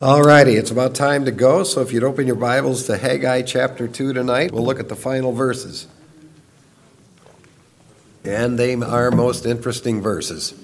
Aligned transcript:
All 0.00 0.22
righty, 0.22 0.54
it's 0.54 0.70
about 0.70 0.94
time 0.94 1.24
to 1.24 1.32
go. 1.32 1.64
So 1.64 1.80
if 1.80 1.92
you'd 1.92 2.04
open 2.04 2.28
your 2.28 2.36
Bibles 2.36 2.86
to 2.86 2.96
Haggai 2.96 3.42
chapter 3.42 3.88
2 3.88 4.12
tonight, 4.12 4.52
we'll 4.52 4.64
look 4.64 4.78
at 4.78 4.88
the 4.88 4.94
final 4.94 5.32
verses. 5.32 5.88
And 8.22 8.56
they 8.56 8.76
are 8.76 9.10
most 9.10 9.44
interesting 9.44 10.00
verses. 10.00 10.54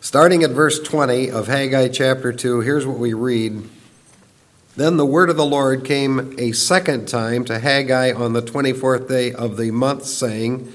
Starting 0.00 0.42
at 0.42 0.52
verse 0.52 0.80
20 0.80 1.30
of 1.30 1.48
Haggai 1.48 1.88
chapter 1.88 2.32
2, 2.32 2.60
here's 2.60 2.86
what 2.86 2.96
we 2.96 3.12
read. 3.12 3.62
Then 4.74 4.96
the 4.96 5.04
word 5.04 5.28
of 5.28 5.36
the 5.36 5.44
Lord 5.44 5.84
came 5.84 6.34
a 6.38 6.52
second 6.52 7.08
time 7.08 7.44
to 7.44 7.58
Haggai 7.58 8.12
on 8.14 8.32
the 8.32 8.40
24th 8.40 9.06
day 9.06 9.34
of 9.34 9.58
the 9.58 9.70
month, 9.70 10.06
saying, 10.06 10.72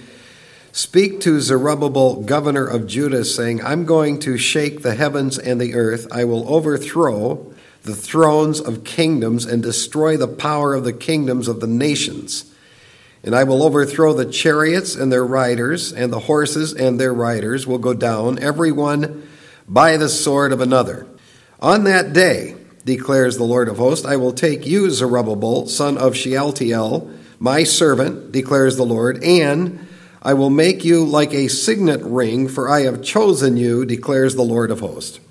Speak 0.78 1.22
to 1.22 1.42
Zerubbabel, 1.42 2.22
governor 2.22 2.68
of 2.68 2.86
Judah, 2.86 3.26
saying, 3.26 3.64
I'm 3.64 3.84
going 3.84 4.20
to 4.20 4.38
shake 4.38 4.84
the 4.84 4.94
heavens 4.94 5.40
and 5.40 5.60
the 5.60 5.74
earth. 5.74 6.06
I 6.12 6.24
will 6.24 6.48
overthrow 6.54 7.52
the 7.82 7.96
thrones 7.96 8.60
of 8.60 8.84
kingdoms 8.84 9.44
and 9.44 9.64
destroy 9.64 10.18
the 10.18 10.28
power 10.28 10.76
of 10.76 10.84
the 10.84 10.94
kingdoms 10.94 11.48
of 11.48 11.62
the 11.62 11.68
nations. 11.68 12.54
And 13.24 13.34
I 13.34 13.44
will 13.44 13.64
overthrow 13.64 14.14
the 14.14 14.32
chariots 14.32 14.94
and 14.94 15.12
their 15.12 15.26
riders, 15.26 15.92
and 15.92 16.14
the 16.14 16.20
horses 16.20 16.74
and 16.76 17.00
their 17.00 17.12
riders 17.12 17.66
will 17.66 17.80
go 17.80 17.96
down, 17.96 18.38
every 18.38 18.72
one 18.72 19.28
by 19.68 19.98
the 19.98 20.10
sword 20.10 20.52
of 20.52 20.62
another. 20.62 21.08
On 21.60 21.86
that 21.86 22.14
day, 22.14 22.56
declares 22.86 23.38
the 23.38 23.46
Lord 23.46 23.68
of 23.68 23.78
hosts, 23.78 24.06
I 24.06 24.18
will 24.18 24.32
take 24.32 24.68
you, 24.68 24.92
Zerubbabel, 24.92 25.70
son 25.70 25.98
of 25.98 26.16
Shealtiel, 26.16 27.10
my 27.40 27.64
servant, 27.64 28.32
declares 28.32 28.78
the 28.78 28.86
Lord, 28.86 29.24
and 29.24 29.87
I 30.28 30.34
will 30.34 30.50
make 30.50 30.84
you 30.84 31.06
like 31.06 31.34
a 31.34 31.48
signet 31.48 32.02
ring, 32.04 32.50
for 32.50 32.70
I 32.70 32.82
have 32.82 33.02
chosen 33.02 33.56
you, 33.56 33.86
declares 33.86 34.36
the 34.36 34.42
Lord 34.42 34.72
of 34.72 34.82
hosts. 34.82 35.22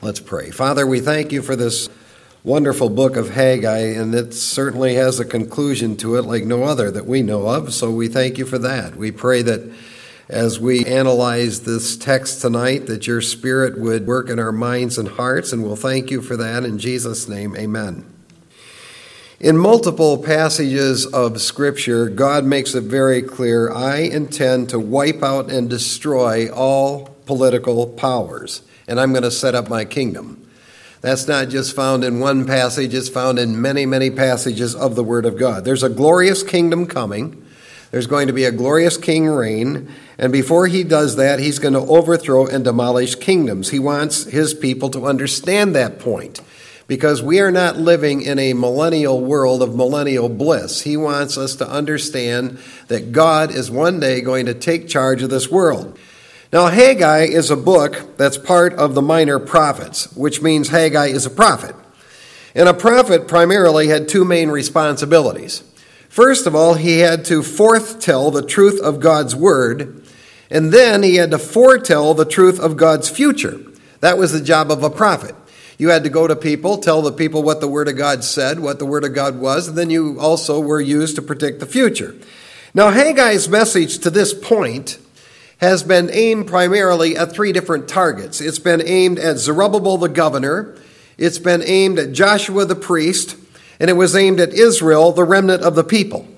Let's 0.00 0.18
pray. 0.18 0.50
Father, 0.50 0.86
we 0.86 1.00
thank 1.00 1.30
you 1.30 1.42
for 1.42 1.56
this 1.56 1.90
wonderful 2.42 2.88
book 2.88 3.16
of 3.16 3.28
Haggai, 3.28 3.80
and 3.80 4.14
it 4.14 4.32
certainly 4.32 4.94
has 4.94 5.20
a 5.20 5.26
conclusion 5.26 5.94
to 5.98 6.16
it 6.16 6.22
like 6.22 6.44
no 6.46 6.64
other 6.64 6.90
that 6.90 7.04
we 7.04 7.20
know 7.20 7.48
of, 7.48 7.74
so 7.74 7.90
we 7.90 8.08
thank 8.08 8.38
you 8.38 8.46
for 8.46 8.56
that. 8.56 8.96
We 8.96 9.10
pray 9.10 9.42
that 9.42 9.70
as 10.30 10.58
we 10.58 10.86
analyze 10.86 11.64
this 11.64 11.98
text 11.98 12.40
tonight, 12.40 12.86
that 12.86 13.06
your 13.06 13.20
Spirit 13.20 13.78
would 13.78 14.06
work 14.06 14.30
in 14.30 14.38
our 14.38 14.52
minds 14.52 14.96
and 14.96 15.06
hearts, 15.06 15.52
and 15.52 15.62
we'll 15.62 15.76
thank 15.76 16.10
you 16.10 16.22
for 16.22 16.38
that. 16.38 16.64
In 16.64 16.78
Jesus' 16.78 17.28
name, 17.28 17.54
amen. 17.58 18.19
In 19.40 19.56
multiple 19.56 20.18
passages 20.18 21.06
of 21.06 21.40
Scripture, 21.40 22.10
God 22.10 22.44
makes 22.44 22.74
it 22.74 22.82
very 22.82 23.22
clear 23.22 23.72
I 23.72 24.00
intend 24.00 24.68
to 24.68 24.78
wipe 24.78 25.22
out 25.22 25.50
and 25.50 25.70
destroy 25.70 26.50
all 26.50 27.06
political 27.24 27.86
powers, 27.86 28.60
and 28.86 29.00
I'm 29.00 29.12
going 29.12 29.22
to 29.22 29.30
set 29.30 29.54
up 29.54 29.70
my 29.70 29.86
kingdom. 29.86 30.46
That's 31.00 31.26
not 31.26 31.48
just 31.48 31.74
found 31.74 32.04
in 32.04 32.20
one 32.20 32.44
passage, 32.44 32.92
it's 32.92 33.08
found 33.08 33.38
in 33.38 33.62
many, 33.62 33.86
many 33.86 34.10
passages 34.10 34.74
of 34.74 34.94
the 34.94 35.02
Word 35.02 35.24
of 35.24 35.38
God. 35.38 35.64
There's 35.64 35.82
a 35.82 35.88
glorious 35.88 36.42
kingdom 36.42 36.86
coming. 36.86 37.42
There's 37.92 38.06
going 38.06 38.26
to 38.26 38.34
be 38.34 38.44
a 38.44 38.52
glorious 38.52 38.98
king 38.98 39.26
reign, 39.26 39.90
and 40.18 40.34
before 40.34 40.66
he 40.66 40.84
does 40.84 41.16
that, 41.16 41.40
he's 41.40 41.58
going 41.58 41.72
to 41.72 41.80
overthrow 41.80 42.46
and 42.46 42.62
demolish 42.62 43.14
kingdoms. 43.14 43.70
He 43.70 43.78
wants 43.78 44.24
his 44.24 44.52
people 44.52 44.90
to 44.90 45.06
understand 45.06 45.74
that 45.76 45.98
point 45.98 46.42
because 46.90 47.22
we 47.22 47.38
are 47.38 47.52
not 47.52 47.76
living 47.76 48.20
in 48.20 48.36
a 48.40 48.52
millennial 48.52 49.20
world 49.20 49.62
of 49.62 49.76
millennial 49.76 50.28
bliss. 50.28 50.80
He 50.80 50.96
wants 50.96 51.38
us 51.38 51.54
to 51.54 51.70
understand 51.70 52.58
that 52.88 53.12
God 53.12 53.54
is 53.54 53.70
one 53.70 54.00
day 54.00 54.22
going 54.22 54.46
to 54.46 54.54
take 54.54 54.88
charge 54.88 55.22
of 55.22 55.30
this 55.30 55.48
world. 55.48 55.96
Now, 56.52 56.66
Haggai 56.66 57.26
is 57.26 57.48
a 57.48 57.56
book 57.56 58.16
that's 58.16 58.36
part 58.36 58.74
of 58.74 58.96
the 58.96 59.02
minor 59.02 59.38
prophets, 59.38 60.12
which 60.16 60.42
means 60.42 60.66
Haggai 60.66 61.06
is 61.06 61.26
a 61.26 61.30
prophet. 61.30 61.76
And 62.56 62.68
a 62.68 62.74
prophet 62.74 63.28
primarily 63.28 63.86
had 63.86 64.08
two 64.08 64.24
main 64.24 64.50
responsibilities. 64.50 65.62
First 66.08 66.48
of 66.48 66.56
all, 66.56 66.74
he 66.74 66.98
had 66.98 67.24
to 67.26 67.44
foretell 67.44 68.32
the 68.32 68.44
truth 68.44 68.80
of 68.80 68.98
God's 68.98 69.36
word, 69.36 70.02
and 70.50 70.72
then 70.72 71.04
he 71.04 71.14
had 71.14 71.30
to 71.30 71.38
foretell 71.38 72.14
the 72.14 72.24
truth 72.24 72.58
of 72.58 72.76
God's 72.76 73.08
future. 73.08 73.60
That 74.00 74.18
was 74.18 74.32
the 74.32 74.40
job 74.40 74.72
of 74.72 74.82
a 74.82 74.90
prophet. 74.90 75.36
You 75.80 75.88
had 75.88 76.04
to 76.04 76.10
go 76.10 76.26
to 76.26 76.36
people, 76.36 76.76
tell 76.76 77.00
the 77.00 77.10
people 77.10 77.42
what 77.42 77.62
the 77.62 77.66
Word 77.66 77.88
of 77.88 77.96
God 77.96 78.22
said, 78.22 78.60
what 78.60 78.78
the 78.78 78.84
Word 78.84 79.02
of 79.02 79.14
God 79.14 79.38
was, 79.40 79.66
and 79.66 79.78
then 79.78 79.88
you 79.88 80.20
also 80.20 80.60
were 80.60 80.78
used 80.78 81.16
to 81.16 81.22
predict 81.22 81.58
the 81.58 81.64
future. 81.64 82.14
Now, 82.74 82.90
Haggai's 82.90 83.48
message 83.48 84.00
to 84.00 84.10
this 84.10 84.34
point 84.34 84.98
has 85.56 85.82
been 85.82 86.10
aimed 86.12 86.48
primarily 86.48 87.16
at 87.16 87.32
three 87.32 87.52
different 87.52 87.88
targets. 87.88 88.42
It's 88.42 88.58
been 88.58 88.82
aimed 88.86 89.18
at 89.18 89.38
Zerubbabel 89.38 89.96
the 89.96 90.10
governor, 90.10 90.76
it's 91.16 91.38
been 91.38 91.62
aimed 91.64 91.98
at 91.98 92.12
Joshua 92.12 92.66
the 92.66 92.76
priest, 92.76 93.34
and 93.80 93.88
it 93.88 93.94
was 93.94 94.14
aimed 94.14 94.38
at 94.38 94.52
Israel, 94.52 95.12
the 95.12 95.24
remnant 95.24 95.62
of 95.62 95.76
the 95.76 95.84
people. 95.84 96.28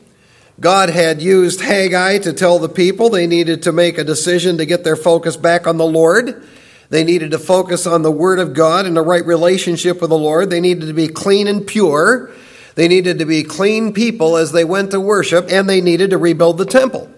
God 0.61 0.89
had 0.89 1.21
used 1.21 1.63
Haggai 1.63 2.19
to 2.19 2.33
tell 2.33 2.61
the 2.61 2.69
people 2.69 3.11
they 3.11 3.27
needed 3.27 3.65
to 3.65 3.73
make 3.73 3.99
a 3.99 4.05
decision 4.05 4.59
to 4.59 4.67
get 4.67 4.85
their 4.85 4.95
focus 4.95 5.37
back 5.37 5.67
on 5.67 5.79
the 5.79 5.85
Lord. 5.85 6.47
They 6.93 7.05
needed 7.05 7.31
to 7.31 7.39
focus 7.39 7.87
on 7.87 8.03
the 8.03 8.13
Word 8.13 8.39
of 8.39 8.53
God 8.53 8.85
and 8.85 8.95
the 8.95 9.01
right 9.01 9.25
relationship 9.25 10.03
with 10.03 10.11
the 10.11 10.19
Lord. 10.19 10.51
They 10.51 10.61
needed 10.61 10.89
to 10.89 10.93
be 10.93 11.09
clean 11.09 11.47
and 11.47 11.67
pure. 11.67 12.31
They 12.75 12.87
needed 12.87 13.21
to 13.21 13.25
be 13.25 13.45
clean 13.45 13.95
people 13.95 14.37
as 14.37 14.53
they 14.53 14.67
went 14.67 14.91
to 14.91 15.01
worship, 15.01 15.47
and 15.51 15.67
they 15.67 15.81
needed 15.81 16.11
to 16.11 16.19
rebuild 16.19 16.59
the 16.59 16.67
temple. 16.67 17.11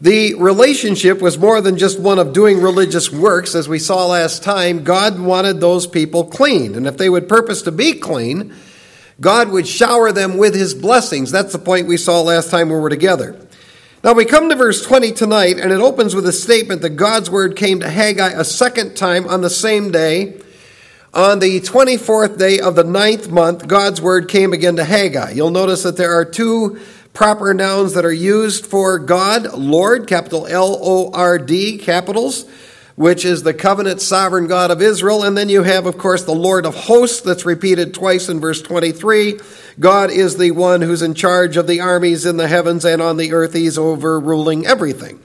The 0.00 0.34
relationship 0.34 1.22
was 1.22 1.38
more 1.38 1.60
than 1.60 1.78
just 1.78 2.00
one 2.00 2.18
of 2.18 2.32
doing 2.32 2.60
religious 2.60 3.08
works. 3.12 3.54
As 3.54 3.68
we 3.68 3.78
saw 3.78 4.06
last 4.06 4.42
time, 4.42 4.82
God 4.82 5.20
wanted 5.20 5.60
those 5.60 5.86
people 5.86 6.24
clean. 6.24 6.74
And 6.74 6.88
if 6.88 6.96
they 6.96 7.08
would 7.08 7.28
purpose 7.28 7.62
to 7.62 7.70
be 7.70 7.92
clean, 7.92 8.56
God 9.20 9.50
would 9.50 9.68
shower 9.68 10.10
them 10.10 10.36
with 10.36 10.56
his 10.56 10.74
blessings. 10.74 11.30
That's 11.30 11.52
the 11.52 11.60
point 11.60 11.86
we 11.86 11.96
saw 11.96 12.22
last 12.22 12.50
time 12.50 12.70
we 12.70 12.74
were 12.74 12.90
together. 12.90 13.40
Now 14.04 14.12
we 14.12 14.26
come 14.26 14.50
to 14.50 14.56
verse 14.56 14.84
20 14.84 15.12
tonight, 15.12 15.58
and 15.58 15.72
it 15.72 15.80
opens 15.80 16.14
with 16.14 16.26
a 16.26 16.32
statement 16.32 16.82
that 16.82 16.90
God's 16.90 17.30
word 17.30 17.56
came 17.56 17.80
to 17.80 17.88
Haggai 17.88 18.28
a 18.28 18.44
second 18.44 18.94
time 18.94 19.26
on 19.26 19.40
the 19.40 19.50
same 19.50 19.90
day. 19.90 20.38
On 21.14 21.38
the 21.38 21.60
24th 21.60 22.36
day 22.36 22.60
of 22.60 22.76
the 22.76 22.84
ninth 22.84 23.30
month, 23.30 23.66
God's 23.66 24.02
word 24.02 24.28
came 24.28 24.52
again 24.52 24.76
to 24.76 24.84
Haggai. 24.84 25.30
You'll 25.30 25.50
notice 25.50 25.82
that 25.82 25.96
there 25.96 26.12
are 26.12 26.26
two 26.26 26.78
proper 27.14 27.54
nouns 27.54 27.94
that 27.94 28.04
are 28.04 28.12
used 28.12 28.66
for 28.66 28.98
God 28.98 29.54
Lord, 29.54 30.06
capital 30.06 30.46
L 30.46 30.78
O 30.78 31.10
R 31.12 31.38
D, 31.38 31.78
capitals 31.78 32.44
which 32.96 33.26
is 33.26 33.42
the 33.42 33.54
covenant 33.54 34.00
sovereign 34.00 34.46
God 34.46 34.70
of 34.70 34.82
Israel. 34.82 35.22
And 35.22 35.36
then 35.36 35.48
you 35.48 35.62
have, 35.62 35.86
of 35.86 35.98
course, 35.98 36.24
the 36.24 36.32
Lord 36.32 36.64
of 36.66 36.74
hosts 36.74 37.20
that's 37.20 37.44
repeated 37.44 37.94
twice 37.94 38.28
in 38.28 38.40
verse 38.40 38.62
23. 38.62 39.38
God 39.78 40.10
is 40.10 40.38
the 40.38 40.50
one 40.50 40.80
who's 40.80 41.02
in 41.02 41.14
charge 41.14 41.58
of 41.58 41.66
the 41.66 41.80
armies 41.80 42.24
in 42.24 42.38
the 42.38 42.48
heavens 42.48 42.84
and 42.84 43.00
on 43.02 43.18
the 43.18 43.32
earth. 43.32 43.52
He's 43.52 43.78
overruling 43.78 44.66
everything. 44.66 45.22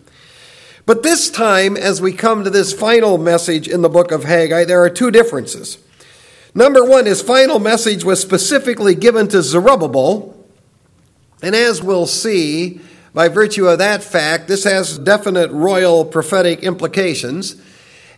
But 0.85 1.03
this 1.03 1.29
time, 1.29 1.77
as 1.77 2.01
we 2.01 2.11
come 2.11 2.43
to 2.43 2.49
this 2.49 2.73
final 2.73 3.17
message 3.17 3.67
in 3.67 3.81
the 3.81 3.89
book 3.89 4.11
of 4.11 4.25
Haggai, 4.25 4.65
there 4.65 4.83
are 4.83 4.89
two 4.89 5.09
differences. 5.09 5.77
Number 6.53 6.83
one, 6.83 7.05
his 7.05 7.21
final 7.21 7.59
message 7.59 8.03
was 8.03 8.19
specifically 8.19 8.95
given 8.95 9.29
to 9.29 9.41
Zerubbabel. 9.41 10.37
And 11.41 11.55
as 11.55 11.81
we'll 11.81 12.07
see, 12.07 12.81
by 13.13 13.27
virtue 13.27 13.67
of 13.67 13.79
that 13.79 14.03
fact, 14.03 14.47
this 14.47 14.63
has 14.63 14.97
definite 14.97 15.51
royal 15.51 16.05
prophetic 16.05 16.63
implications. 16.63 17.61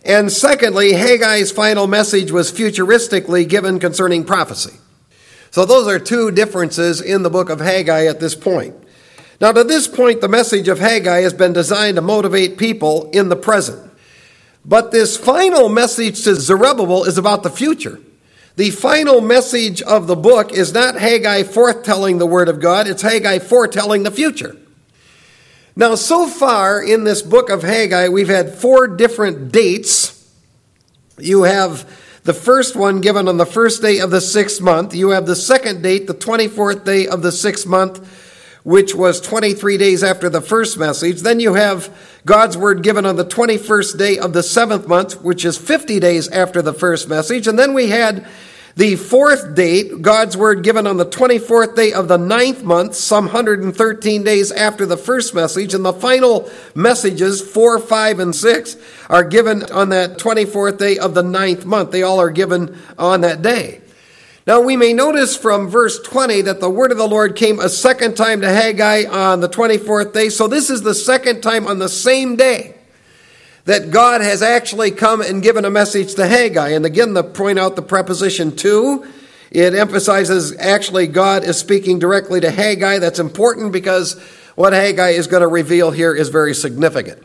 And 0.04 0.30
secondly, 0.30 0.92
Haggai's 0.92 1.50
final 1.50 1.86
message 1.86 2.30
was 2.30 2.52
futuristically 2.52 3.48
given 3.48 3.80
concerning 3.80 4.24
prophecy. 4.24 4.78
So 5.50 5.64
those 5.64 5.88
are 5.88 5.98
two 5.98 6.30
differences 6.30 7.00
in 7.00 7.22
the 7.22 7.30
book 7.30 7.48
of 7.48 7.60
Haggai 7.60 8.06
at 8.06 8.20
this 8.20 8.34
point. 8.34 8.74
Now, 9.40 9.50
to 9.52 9.64
this 9.64 9.88
point, 9.88 10.20
the 10.20 10.28
message 10.28 10.68
of 10.68 10.78
Haggai 10.78 11.22
has 11.22 11.32
been 11.32 11.52
designed 11.52 11.96
to 11.96 12.02
motivate 12.02 12.56
people 12.56 13.10
in 13.10 13.28
the 13.28 13.36
present. 13.36 13.90
But 14.64 14.90
this 14.90 15.16
final 15.16 15.68
message 15.68 16.22
to 16.24 16.34
Zerubbabel 16.34 17.04
is 17.04 17.18
about 17.18 17.42
the 17.42 17.50
future. 17.50 18.00
The 18.56 18.70
final 18.70 19.20
message 19.20 19.82
of 19.82 20.06
the 20.06 20.16
book 20.16 20.52
is 20.52 20.72
not 20.72 20.96
Haggai 20.96 21.42
foretelling 21.42 22.18
the 22.18 22.26
word 22.26 22.48
of 22.48 22.60
God, 22.60 22.86
it's 22.86 23.02
Haggai 23.02 23.40
foretelling 23.40 24.04
the 24.04 24.12
future. 24.12 24.56
Now, 25.76 25.96
so 25.96 26.28
far 26.28 26.80
in 26.80 27.02
this 27.02 27.20
book 27.20 27.50
of 27.50 27.64
Haggai, 27.64 28.08
we've 28.08 28.28
had 28.28 28.54
four 28.54 28.86
different 28.86 29.50
dates. 29.50 30.32
You 31.18 31.42
have 31.42 31.84
the 32.22 32.32
first 32.32 32.76
one 32.76 33.00
given 33.00 33.26
on 33.26 33.38
the 33.38 33.46
first 33.46 33.82
day 33.82 33.98
of 33.98 34.12
the 34.12 34.20
sixth 34.20 34.60
month. 34.60 34.94
You 34.94 35.10
have 35.10 35.26
the 35.26 35.34
second 35.34 35.82
date, 35.82 36.06
the 36.06 36.14
24th 36.14 36.84
day 36.84 37.08
of 37.08 37.22
the 37.22 37.32
sixth 37.32 37.66
month, 37.66 37.98
which 38.62 38.94
was 38.94 39.20
23 39.20 39.76
days 39.76 40.04
after 40.04 40.28
the 40.28 40.40
first 40.40 40.78
message. 40.78 41.22
Then 41.22 41.40
you 41.40 41.54
have 41.54 41.92
God's 42.24 42.56
word 42.56 42.84
given 42.84 43.04
on 43.04 43.16
the 43.16 43.24
21st 43.24 43.98
day 43.98 44.18
of 44.18 44.32
the 44.32 44.44
seventh 44.44 44.86
month, 44.86 45.22
which 45.22 45.44
is 45.44 45.58
50 45.58 45.98
days 45.98 46.28
after 46.28 46.62
the 46.62 46.72
first 46.72 47.08
message. 47.08 47.48
And 47.48 47.58
then 47.58 47.74
we 47.74 47.88
had 47.88 48.24
The 48.76 48.96
fourth 48.96 49.54
date, 49.54 50.02
God's 50.02 50.36
word 50.36 50.64
given 50.64 50.88
on 50.88 50.96
the 50.96 51.06
24th 51.06 51.76
day 51.76 51.92
of 51.92 52.08
the 52.08 52.16
ninth 52.16 52.64
month, 52.64 52.96
some 52.96 53.26
113 53.26 54.24
days 54.24 54.50
after 54.50 54.84
the 54.84 54.96
first 54.96 55.32
message. 55.32 55.74
And 55.74 55.84
the 55.84 55.92
final 55.92 56.50
messages, 56.74 57.40
4, 57.40 57.78
5, 57.78 58.18
and 58.18 58.34
6, 58.34 58.76
are 59.08 59.22
given 59.22 59.62
on 59.70 59.90
that 59.90 60.18
24th 60.18 60.78
day 60.78 60.98
of 60.98 61.14
the 61.14 61.22
ninth 61.22 61.64
month. 61.64 61.92
They 61.92 62.02
all 62.02 62.20
are 62.20 62.30
given 62.30 62.76
on 62.98 63.20
that 63.20 63.42
day. 63.42 63.80
Now 64.44 64.60
we 64.60 64.76
may 64.76 64.92
notice 64.92 65.36
from 65.36 65.68
verse 65.68 66.00
20 66.00 66.42
that 66.42 66.60
the 66.60 66.68
word 66.68 66.90
of 66.90 66.98
the 66.98 67.06
Lord 67.06 67.36
came 67.36 67.60
a 67.60 67.68
second 67.68 68.16
time 68.16 68.40
to 68.40 68.52
Haggai 68.52 69.04
on 69.04 69.40
the 69.40 69.48
24th 69.48 70.12
day. 70.12 70.28
So 70.28 70.48
this 70.48 70.68
is 70.68 70.82
the 70.82 70.94
second 70.94 71.42
time 71.42 71.68
on 71.68 71.78
the 71.78 71.88
same 71.88 72.34
day 72.34 72.73
that 73.64 73.90
God 73.90 74.20
has 74.20 74.42
actually 74.42 74.90
come 74.90 75.20
and 75.20 75.42
given 75.42 75.64
a 75.64 75.70
message 75.70 76.14
to 76.16 76.26
Haggai. 76.26 76.70
And 76.70 76.84
again, 76.84 77.14
to 77.14 77.22
point 77.22 77.58
out 77.58 77.76
the 77.76 77.82
preposition 77.82 78.54
to, 78.56 79.06
it 79.50 79.74
emphasizes 79.74 80.56
actually 80.58 81.06
God 81.06 81.44
is 81.44 81.56
speaking 81.58 81.98
directly 81.98 82.40
to 82.40 82.50
Haggai. 82.50 82.98
That's 82.98 83.18
important 83.18 83.72
because 83.72 84.20
what 84.54 84.72
Haggai 84.72 85.10
is 85.10 85.26
going 85.26 85.42
to 85.42 85.48
reveal 85.48 85.90
here 85.90 86.14
is 86.14 86.28
very 86.28 86.54
significant. 86.54 87.22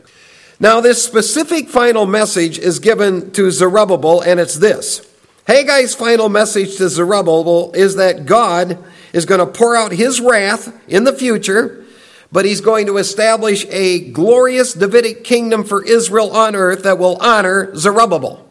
Now, 0.58 0.80
this 0.80 1.02
specific 1.02 1.68
final 1.68 2.06
message 2.06 2.58
is 2.58 2.80
given 2.80 3.30
to 3.32 3.50
Zerubbabel, 3.50 4.20
and 4.20 4.38
it's 4.38 4.56
this. 4.56 5.06
Haggai's 5.46 5.94
final 5.94 6.28
message 6.28 6.76
to 6.76 6.88
Zerubbabel 6.88 7.72
is 7.72 7.96
that 7.96 8.26
God 8.26 8.78
is 9.12 9.24
going 9.24 9.40
to 9.40 9.46
pour 9.46 9.74
out 9.74 9.92
his 9.92 10.20
wrath 10.20 10.72
in 10.88 11.04
the 11.04 11.12
future, 11.12 11.84
but 12.32 12.44
he's 12.44 12.60
going 12.60 12.86
to 12.86 12.96
establish 12.96 13.66
a 13.70 14.10
glorious 14.10 14.72
Davidic 14.74 15.24
kingdom 15.24 15.64
for 15.64 15.84
Israel 15.84 16.30
on 16.30 16.54
earth 16.54 16.84
that 16.84 16.98
will 16.98 17.16
honor 17.16 17.74
Zerubbabel. 17.76 18.46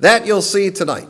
That 0.00 0.26
you'll 0.26 0.42
see 0.42 0.70
tonight. 0.70 1.08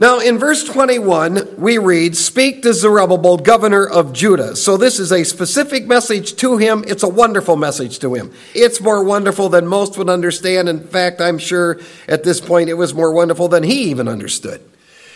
Now, 0.00 0.20
in 0.20 0.38
verse 0.38 0.62
21, 0.62 1.56
we 1.58 1.76
read, 1.78 2.16
Speak 2.16 2.62
to 2.62 2.72
Zerubbabel, 2.72 3.38
governor 3.38 3.84
of 3.84 4.12
Judah. 4.12 4.54
So, 4.54 4.76
this 4.76 5.00
is 5.00 5.10
a 5.10 5.24
specific 5.24 5.88
message 5.88 6.36
to 6.36 6.56
him. 6.56 6.84
It's 6.86 7.02
a 7.02 7.08
wonderful 7.08 7.56
message 7.56 7.98
to 7.98 8.14
him. 8.14 8.32
It's 8.54 8.80
more 8.80 9.02
wonderful 9.02 9.48
than 9.48 9.66
most 9.66 9.98
would 9.98 10.08
understand. 10.08 10.68
In 10.68 10.86
fact, 10.86 11.20
I'm 11.20 11.38
sure 11.38 11.80
at 12.06 12.22
this 12.22 12.40
point 12.40 12.70
it 12.70 12.74
was 12.74 12.94
more 12.94 13.12
wonderful 13.12 13.48
than 13.48 13.64
he 13.64 13.90
even 13.90 14.06
understood. 14.06 14.60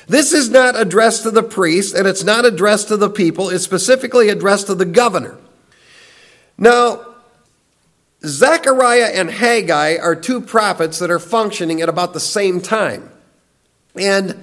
This 0.08 0.32
is 0.32 0.50
not 0.50 0.78
addressed 0.78 1.22
to 1.22 1.30
the 1.30 1.44
priest, 1.44 1.94
and 1.94 2.08
it's 2.08 2.24
not 2.24 2.44
addressed 2.44 2.88
to 2.88 2.96
the 2.96 3.08
people. 3.10 3.50
It's 3.50 3.62
specifically 3.62 4.30
addressed 4.30 4.66
to 4.66 4.74
the 4.74 4.84
governor. 4.84 5.38
Now, 6.62 7.04
Zechariah 8.24 9.10
and 9.14 9.28
Haggai 9.28 9.96
are 9.96 10.14
two 10.14 10.40
prophets 10.40 11.00
that 11.00 11.10
are 11.10 11.18
functioning 11.18 11.82
at 11.82 11.88
about 11.88 12.12
the 12.12 12.20
same 12.20 12.60
time. 12.60 13.10
And 13.96 14.40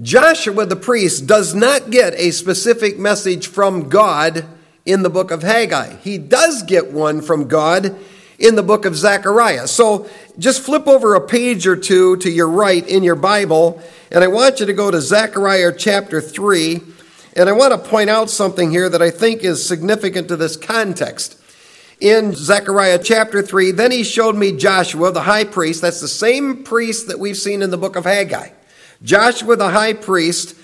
Joshua 0.00 0.64
the 0.64 0.76
priest 0.76 1.26
does 1.26 1.52
not 1.52 1.90
get 1.90 2.14
a 2.14 2.30
specific 2.30 3.00
message 3.00 3.48
from 3.48 3.88
God 3.88 4.44
in 4.86 5.02
the 5.02 5.10
book 5.10 5.32
of 5.32 5.42
Haggai. 5.42 5.96
He 5.96 6.18
does 6.18 6.62
get 6.62 6.92
one 6.92 7.20
from 7.20 7.48
God 7.48 7.96
in 8.38 8.54
the 8.54 8.62
book 8.62 8.84
of 8.84 8.94
Zechariah. 8.94 9.66
So 9.66 10.08
just 10.38 10.62
flip 10.62 10.86
over 10.86 11.16
a 11.16 11.26
page 11.26 11.66
or 11.66 11.74
two 11.74 12.16
to 12.18 12.30
your 12.30 12.48
right 12.48 12.86
in 12.86 13.02
your 13.02 13.16
Bible, 13.16 13.82
and 14.12 14.22
I 14.22 14.28
want 14.28 14.60
you 14.60 14.66
to 14.66 14.72
go 14.72 14.88
to 14.88 15.00
Zechariah 15.00 15.72
chapter 15.76 16.20
3. 16.20 16.93
And 17.36 17.48
I 17.48 17.52
want 17.52 17.72
to 17.72 17.90
point 17.90 18.10
out 18.10 18.30
something 18.30 18.70
here 18.70 18.88
that 18.88 19.02
I 19.02 19.10
think 19.10 19.42
is 19.42 19.66
significant 19.66 20.28
to 20.28 20.36
this 20.36 20.56
context. 20.56 21.36
In 22.00 22.32
Zechariah 22.34 23.00
chapter 23.02 23.42
3, 23.42 23.72
then 23.72 23.90
he 23.90 24.04
showed 24.04 24.36
me 24.36 24.56
Joshua, 24.56 25.10
the 25.10 25.22
high 25.22 25.44
priest. 25.44 25.80
That's 25.82 26.00
the 26.00 26.08
same 26.08 26.62
priest 26.62 27.08
that 27.08 27.18
we've 27.18 27.36
seen 27.36 27.62
in 27.62 27.70
the 27.70 27.78
book 27.78 27.96
of 27.96 28.04
Haggai. 28.04 28.50
Joshua 29.02 29.56
the 29.56 29.70
high 29.70 29.94
priest, 29.94 30.54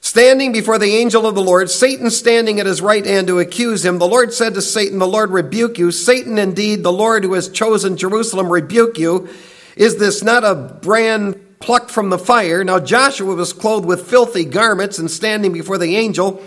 standing 0.00 0.52
before 0.52 0.78
the 0.78 0.94
angel 0.94 1.26
of 1.26 1.34
the 1.34 1.42
Lord, 1.42 1.68
Satan 1.68 2.10
standing 2.10 2.60
at 2.60 2.66
his 2.66 2.80
right 2.80 3.04
hand 3.04 3.26
to 3.26 3.40
accuse 3.40 3.84
him. 3.84 3.98
The 3.98 4.08
Lord 4.08 4.32
said 4.32 4.54
to 4.54 4.62
Satan, 4.62 4.98
The 4.98 5.06
Lord 5.06 5.30
rebuke 5.30 5.78
you. 5.78 5.90
Satan, 5.90 6.38
indeed, 6.38 6.82
the 6.82 6.92
Lord 6.92 7.24
who 7.24 7.34
has 7.34 7.48
chosen 7.48 7.96
Jerusalem, 7.96 8.52
rebuke 8.52 8.98
you. 8.98 9.28
Is 9.76 9.96
this 9.96 10.22
not 10.22 10.44
a 10.44 10.54
brand 10.54 11.43
plucked 11.60 11.90
from 11.90 12.10
the 12.10 12.18
fire? 12.18 12.64
Now 12.64 12.80
Joshua 12.80 13.34
was 13.34 13.52
clothed 13.52 13.86
with 13.86 14.06
filthy 14.06 14.44
garments 14.44 14.98
and 14.98 15.10
standing 15.10 15.52
before 15.52 15.78
the 15.78 15.96
angel. 15.96 16.42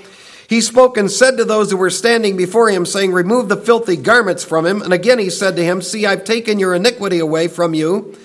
He 0.48 0.62
spoke 0.62 0.98
and 0.98 1.12
said 1.12 1.38
to 1.38 1.46
those 1.46 1.72
who 1.72 1.78
were 1.78 1.90
standing 1.90 2.38
before 2.38 2.70
him, 2.70 2.86
saying, 2.86 3.12
Remove 3.12 3.50
the 3.50 3.58
filthy 3.58 3.98
garments 3.98 4.44
from 4.44 4.66
him. 4.66 4.82
And 4.82 4.94
again 4.94 5.20
he 5.20 5.30
said 5.30 5.56
to 5.58 5.64
him, 5.64 5.82
See, 5.82 6.06
I've 6.06 6.24
taken 6.24 6.60
your 6.60 6.74
iniquity 6.74 7.20
away 7.20 7.48
from 7.48 7.74
you 7.74 8.18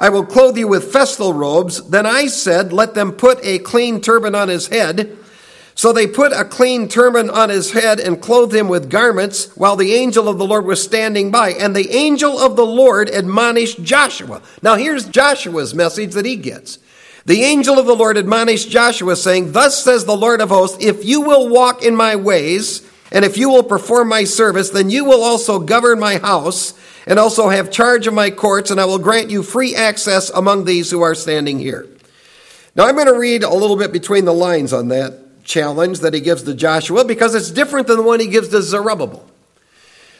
I 0.00 0.10
will 0.10 0.24
clothe 0.24 0.56
you 0.56 0.68
with 0.68 0.92
festal 0.92 1.32
robes. 1.32 1.88
Then 1.88 2.06
I 2.06 2.28
said, 2.28 2.72
Let 2.72 2.94
them 2.94 3.12
put 3.12 3.44
a 3.44 3.58
clean 3.58 4.00
turban 4.00 4.34
on 4.34 4.48
his 4.48 4.68
head. 4.68 5.18
So 5.78 5.92
they 5.92 6.08
put 6.08 6.32
a 6.32 6.44
clean 6.44 6.88
turban 6.88 7.30
on 7.30 7.50
his 7.50 7.70
head 7.70 8.00
and 8.00 8.20
clothed 8.20 8.52
him 8.52 8.66
with 8.66 8.90
garments 8.90 9.56
while 9.56 9.76
the 9.76 9.94
angel 9.94 10.28
of 10.28 10.36
the 10.36 10.44
Lord 10.44 10.66
was 10.66 10.82
standing 10.82 11.30
by. 11.30 11.50
And 11.50 11.74
the 11.74 11.92
angel 11.92 12.36
of 12.36 12.56
the 12.56 12.66
Lord 12.66 13.08
admonished 13.08 13.84
Joshua. 13.84 14.42
Now 14.60 14.74
here's 14.74 15.08
Joshua's 15.08 15.76
message 15.76 16.14
that 16.14 16.26
he 16.26 16.34
gets. 16.34 16.80
The 17.26 17.44
angel 17.44 17.78
of 17.78 17.86
the 17.86 17.94
Lord 17.94 18.16
admonished 18.16 18.70
Joshua, 18.70 19.14
saying, 19.14 19.52
Thus 19.52 19.84
says 19.84 20.04
the 20.04 20.16
Lord 20.16 20.40
of 20.40 20.48
hosts, 20.48 20.84
if 20.84 21.04
you 21.04 21.20
will 21.20 21.48
walk 21.48 21.84
in 21.84 21.94
my 21.94 22.16
ways, 22.16 22.84
and 23.12 23.24
if 23.24 23.38
you 23.38 23.48
will 23.48 23.62
perform 23.62 24.08
my 24.08 24.24
service, 24.24 24.70
then 24.70 24.90
you 24.90 25.04
will 25.04 25.22
also 25.22 25.60
govern 25.60 26.00
my 26.00 26.18
house 26.18 26.74
and 27.06 27.20
also 27.20 27.50
have 27.50 27.70
charge 27.70 28.08
of 28.08 28.14
my 28.14 28.32
courts, 28.32 28.72
and 28.72 28.80
I 28.80 28.84
will 28.84 28.98
grant 28.98 29.30
you 29.30 29.44
free 29.44 29.76
access 29.76 30.28
among 30.30 30.64
these 30.64 30.90
who 30.90 31.02
are 31.02 31.14
standing 31.14 31.60
here. 31.60 31.86
Now, 32.74 32.88
I'm 32.88 32.96
going 32.96 33.06
to 33.06 33.16
read 33.16 33.44
a 33.44 33.54
little 33.54 33.76
bit 33.76 33.92
between 33.92 34.24
the 34.24 34.34
lines 34.34 34.72
on 34.72 34.88
that 34.88 35.27
challenge 35.48 36.00
that 36.00 36.14
he 36.14 36.20
gives 36.20 36.42
to 36.42 36.54
Joshua 36.54 37.04
because 37.04 37.34
it's 37.34 37.50
different 37.50 37.88
than 37.88 37.96
the 37.96 38.02
one 38.02 38.20
he 38.20 38.28
gives 38.28 38.48
to 38.48 38.62
Zerubbabel. 38.62 39.26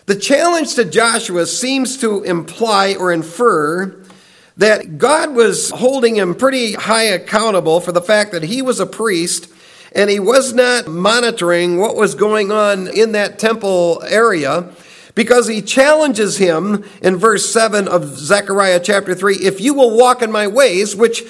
The 0.06 0.16
challenge 0.16 0.74
to 0.76 0.86
Joshua 0.86 1.46
seems 1.46 1.98
to 1.98 2.22
imply 2.24 2.94
or 2.98 3.12
infer 3.12 3.94
that 4.56 4.98
God 4.98 5.34
was 5.34 5.70
holding 5.70 6.16
him 6.16 6.34
pretty 6.34 6.72
high 6.72 7.04
accountable 7.04 7.78
for 7.80 7.92
the 7.92 8.00
fact 8.00 8.32
that 8.32 8.42
he 8.42 8.62
was 8.62 8.80
a 8.80 8.86
priest 8.86 9.52
and 9.92 10.10
he 10.10 10.18
was 10.18 10.54
not 10.54 10.88
monitoring 10.88 11.78
what 11.78 11.94
was 11.94 12.14
going 12.14 12.50
on 12.50 12.88
in 12.88 13.12
that 13.12 13.38
temple 13.38 14.02
area 14.08 14.70
because 15.14 15.46
he 15.46 15.60
challenges 15.60 16.38
him 16.38 16.84
in 17.02 17.16
verse 17.16 17.52
7 17.52 17.86
of 17.86 18.18
Zechariah 18.18 18.80
chapter 18.80 19.14
3 19.14 19.36
if 19.36 19.60
you 19.60 19.74
will 19.74 19.96
walk 19.96 20.22
in 20.22 20.32
my 20.32 20.46
ways, 20.46 20.96
which 20.96 21.22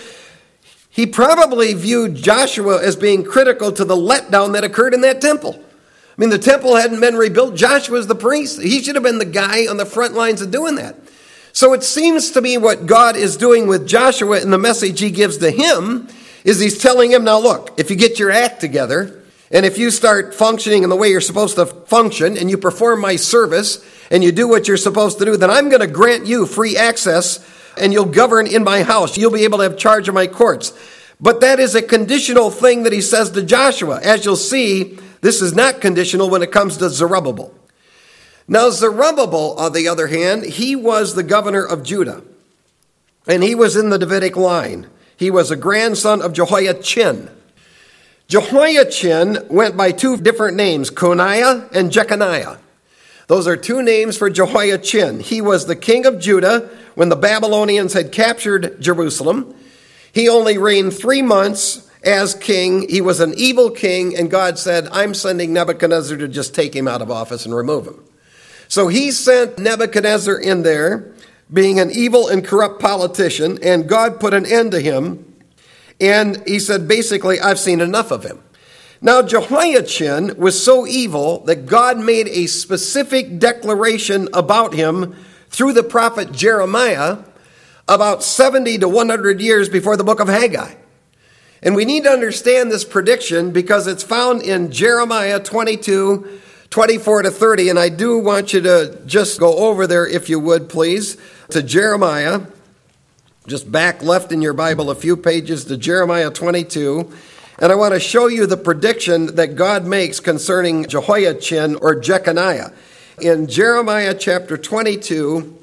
he 0.90 1.06
probably 1.06 1.74
viewed 1.74 2.16
Joshua 2.16 2.82
as 2.82 2.96
being 2.96 3.24
critical 3.24 3.72
to 3.72 3.84
the 3.84 3.96
letdown 3.96 4.52
that 4.54 4.64
occurred 4.64 4.94
in 4.94 5.02
that 5.02 5.20
temple. 5.20 5.54
I 5.56 6.20
mean, 6.20 6.30
the 6.30 6.38
temple 6.38 6.74
hadn't 6.74 7.00
been 7.00 7.16
rebuilt. 7.16 7.54
Joshua's 7.54 8.06
the 8.08 8.14
priest. 8.14 8.60
He 8.60 8.82
should 8.82 8.96
have 8.96 9.04
been 9.04 9.18
the 9.18 9.24
guy 9.24 9.66
on 9.66 9.76
the 9.76 9.86
front 9.86 10.14
lines 10.14 10.42
of 10.42 10.50
doing 10.50 10.74
that. 10.74 10.96
So 11.52 11.72
it 11.72 11.84
seems 11.84 12.32
to 12.32 12.40
me 12.40 12.58
what 12.58 12.86
God 12.86 13.16
is 13.16 13.36
doing 13.36 13.66
with 13.66 13.86
Joshua 13.86 14.40
and 14.40 14.52
the 14.52 14.58
message 14.58 15.00
he 15.00 15.10
gives 15.10 15.38
to 15.38 15.50
him 15.50 16.08
is 16.44 16.60
he's 16.60 16.78
telling 16.78 17.10
him, 17.10 17.24
now 17.24 17.38
look, 17.38 17.74
if 17.78 17.90
you 17.90 17.96
get 17.96 18.18
your 18.18 18.30
act 18.30 18.60
together, 18.60 19.22
and 19.50 19.64
if 19.64 19.78
you 19.78 19.90
start 19.90 20.34
functioning 20.34 20.82
in 20.82 20.90
the 20.90 20.96
way 20.96 21.08
you're 21.08 21.20
supposed 21.20 21.56
to 21.56 21.66
function 21.66 22.36
and 22.36 22.50
you 22.50 22.58
perform 22.58 23.00
my 23.00 23.16
service 23.16 23.84
and 24.10 24.22
you 24.22 24.30
do 24.30 24.46
what 24.46 24.68
you're 24.68 24.76
supposed 24.76 25.18
to 25.18 25.24
do, 25.24 25.36
then 25.36 25.50
I'm 25.50 25.68
going 25.68 25.80
to 25.80 25.86
grant 25.86 26.26
you 26.26 26.46
free 26.46 26.76
access 26.76 27.38
and 27.80 27.92
you'll 27.92 28.04
govern 28.04 28.46
in 28.46 28.64
my 28.64 28.82
house. 28.82 29.16
You'll 29.16 29.32
be 29.32 29.44
able 29.44 29.58
to 29.58 29.64
have 29.64 29.76
charge 29.76 30.08
of 30.08 30.14
my 30.14 30.26
courts. 30.26 30.72
But 31.20 31.40
that 31.40 31.58
is 31.58 31.74
a 31.74 31.82
conditional 31.82 32.50
thing 32.50 32.84
that 32.84 32.92
he 32.92 33.00
says 33.00 33.30
to 33.30 33.42
Joshua. 33.42 34.00
As 34.02 34.24
you'll 34.24 34.36
see, 34.36 34.98
this 35.20 35.42
is 35.42 35.54
not 35.54 35.80
conditional 35.80 36.30
when 36.30 36.42
it 36.42 36.52
comes 36.52 36.76
to 36.76 36.90
Zerubbabel. 36.90 37.52
Now, 38.46 38.70
Zerubbabel, 38.70 39.54
on 39.58 39.72
the 39.72 39.88
other 39.88 40.06
hand, 40.06 40.44
he 40.44 40.74
was 40.74 41.14
the 41.14 41.22
governor 41.22 41.64
of 41.64 41.82
Judah, 41.82 42.22
and 43.26 43.42
he 43.42 43.54
was 43.54 43.76
in 43.76 43.90
the 43.90 43.98
Davidic 43.98 44.36
line. 44.36 44.86
He 45.16 45.30
was 45.30 45.50
a 45.50 45.56
grandson 45.56 46.22
of 46.22 46.32
Jehoiachin. 46.32 47.28
Jehoiachin 48.28 49.48
went 49.50 49.76
by 49.76 49.90
two 49.92 50.16
different 50.16 50.56
names, 50.56 50.90
Coniah 50.90 51.70
and 51.72 51.90
Jeconiah. 51.90 52.58
Those 53.28 53.46
are 53.46 53.56
two 53.56 53.82
names 53.82 54.16
for 54.16 54.28
Jehoiachin. 54.28 55.20
He 55.20 55.40
was 55.40 55.66
the 55.66 55.76
king 55.76 56.04
of 56.06 56.18
Judah 56.18 56.68
when 56.96 57.08
the 57.08 57.16
Babylonians 57.16 57.92
had 57.92 58.10
captured 58.10 58.80
Jerusalem. 58.80 59.54
He 60.12 60.28
only 60.28 60.58
reigned 60.58 60.94
three 60.94 61.22
months 61.22 61.88
as 62.02 62.34
king. 62.34 62.88
He 62.88 63.00
was 63.00 63.20
an 63.20 63.34
evil 63.36 63.70
king, 63.70 64.16
and 64.16 64.30
God 64.30 64.58
said, 64.58 64.88
I'm 64.90 65.14
sending 65.14 65.52
Nebuchadnezzar 65.52 66.16
to 66.18 66.26
just 66.26 66.54
take 66.54 66.74
him 66.74 66.88
out 66.88 67.02
of 67.02 67.10
office 67.10 67.44
and 67.46 67.54
remove 67.54 67.86
him. 67.86 68.02
So 68.66 68.88
he 68.88 69.12
sent 69.12 69.58
Nebuchadnezzar 69.58 70.40
in 70.40 70.62
there, 70.62 71.14
being 71.52 71.78
an 71.78 71.90
evil 71.90 72.28
and 72.28 72.44
corrupt 72.44 72.80
politician, 72.80 73.58
and 73.62 73.88
God 73.88 74.20
put 74.20 74.34
an 74.34 74.44
end 74.44 74.72
to 74.72 74.80
him 74.80 75.28
and 76.00 76.42
he 76.46 76.58
said, 76.58 76.86
basically, 76.86 77.40
I've 77.40 77.58
seen 77.58 77.80
enough 77.80 78.10
of 78.10 78.24
him. 78.24 78.40
Now, 79.00 79.22
Jehoiachin 79.22 80.36
was 80.38 80.62
so 80.62 80.86
evil 80.86 81.40
that 81.44 81.66
God 81.66 81.98
made 81.98 82.26
a 82.28 82.46
specific 82.46 83.38
declaration 83.38 84.28
about 84.32 84.74
him 84.74 85.14
through 85.50 85.72
the 85.74 85.84
prophet 85.84 86.32
Jeremiah 86.32 87.18
about 87.86 88.22
70 88.22 88.78
to 88.78 88.88
100 88.88 89.40
years 89.40 89.68
before 89.68 89.96
the 89.96 90.04
book 90.04 90.20
of 90.20 90.28
Haggai. 90.28 90.74
And 91.62 91.74
we 91.74 91.84
need 91.84 92.04
to 92.04 92.10
understand 92.10 92.70
this 92.70 92.84
prediction 92.84 93.50
because 93.50 93.86
it's 93.86 94.02
found 94.02 94.42
in 94.42 94.70
Jeremiah 94.70 95.40
22, 95.40 96.40
24 96.70 97.22
to 97.22 97.30
30. 97.30 97.68
And 97.70 97.78
I 97.78 97.88
do 97.88 98.18
want 98.18 98.52
you 98.52 98.60
to 98.60 99.00
just 99.06 99.40
go 99.40 99.56
over 99.56 99.86
there, 99.86 100.06
if 100.06 100.28
you 100.28 100.38
would, 100.38 100.68
please, 100.68 101.16
to 101.50 101.62
Jeremiah. 101.62 102.42
Just 103.46 103.72
back 103.72 104.02
left 104.02 104.30
in 104.30 104.42
your 104.42 104.52
Bible 104.52 104.90
a 104.90 104.94
few 104.94 105.16
pages 105.16 105.64
to 105.64 105.76
Jeremiah 105.76 106.30
22. 106.30 107.10
And 107.60 107.72
I 107.72 107.74
want 107.74 107.92
to 107.94 107.98
show 107.98 108.28
you 108.28 108.46
the 108.46 108.56
prediction 108.56 109.34
that 109.34 109.56
God 109.56 109.84
makes 109.84 110.20
concerning 110.20 110.86
Jehoiachin 110.86 111.74
or 111.74 111.96
Jeconiah. 111.96 112.72
In 113.20 113.48
Jeremiah 113.48 114.14
chapter 114.14 114.56
22, 114.56 115.58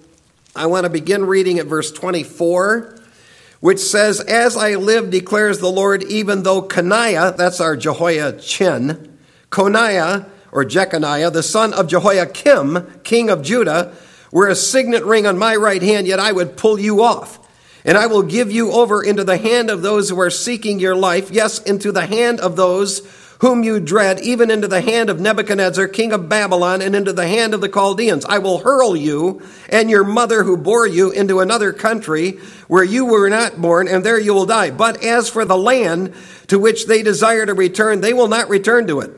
I 0.57 0.65
want 0.65 0.83
to 0.83 0.89
begin 0.89 1.23
reading 1.23 1.57
at 1.57 1.67
verse 1.67 1.93
24, 1.93 2.99
which 3.61 3.79
says, 3.79 4.19
As 4.19 4.57
I 4.57 4.75
live, 4.75 5.09
declares 5.09 5.59
the 5.59 5.71
Lord, 5.71 6.03
even 6.03 6.43
though 6.43 6.61
Coniah, 6.63 7.37
that's 7.37 7.61
our 7.61 7.77
Jehoiachin, 7.77 9.17
Coniah, 9.49 10.27
or 10.51 10.65
Jeconiah, 10.65 11.31
the 11.31 11.43
son 11.43 11.73
of 11.73 11.87
Jehoiakim, 11.87 13.03
king 13.03 13.29
of 13.29 13.41
Judah, 13.41 13.95
were 14.33 14.49
a 14.49 14.55
signet 14.55 15.05
ring 15.05 15.25
on 15.25 15.37
my 15.37 15.55
right 15.55 15.81
hand, 15.81 16.07
yet 16.07 16.19
I 16.19 16.33
would 16.33 16.57
pull 16.57 16.77
you 16.77 17.01
off. 17.01 17.39
And 17.85 17.97
I 17.97 18.07
will 18.07 18.23
give 18.23 18.51
you 18.51 18.71
over 18.71 19.03
into 19.03 19.23
the 19.23 19.37
hand 19.37 19.69
of 19.69 19.83
those 19.83 20.09
who 20.09 20.19
are 20.19 20.31
seeking 20.31 20.79
your 20.79 20.95
life, 20.95 21.29
yes, 21.29 21.59
into 21.61 21.91
the 21.91 22.07
hand 22.07 22.39
of 22.39 22.55
those 22.55 23.07
whom 23.39 23.63
you 23.63 23.79
dread, 23.79 24.19
even 24.21 24.49
into 24.49 24.67
the 24.67 24.81
hand 24.81 25.09
of 25.09 25.19
Nebuchadnezzar, 25.19 25.87
king 25.89 26.11
of 26.11 26.27
Babylon, 26.27 26.81
and 26.81 26.95
into 26.95 27.13
the 27.13 27.27
hand 27.27 27.53
of 27.53 27.61
the 27.61 27.69
Chaldeans. 27.69 28.25
I 28.25 28.39
will 28.39 28.59
hurl 28.59 28.95
you 28.95 29.41
and 29.69 29.89
your 29.89 30.03
mother 30.03 30.43
who 30.43 30.57
bore 30.57 30.87
you 30.87 31.11
into 31.11 31.41
another 31.41 31.73
country 31.73 32.39
where 32.67 32.83
you 32.83 33.05
were 33.05 33.29
not 33.29 33.61
born, 33.61 33.87
and 33.87 34.03
there 34.03 34.19
you 34.19 34.33
will 34.33 34.45
die. 34.45 34.71
But 34.71 35.03
as 35.03 35.29
for 35.29 35.45
the 35.45 35.57
land 35.57 36.13
to 36.47 36.57
which 36.57 36.87
they 36.87 37.03
desire 37.03 37.45
to 37.45 37.53
return, 37.53 38.01
they 38.01 38.13
will 38.13 38.29
not 38.29 38.49
return 38.49 38.87
to 38.87 39.01
it. 39.01 39.11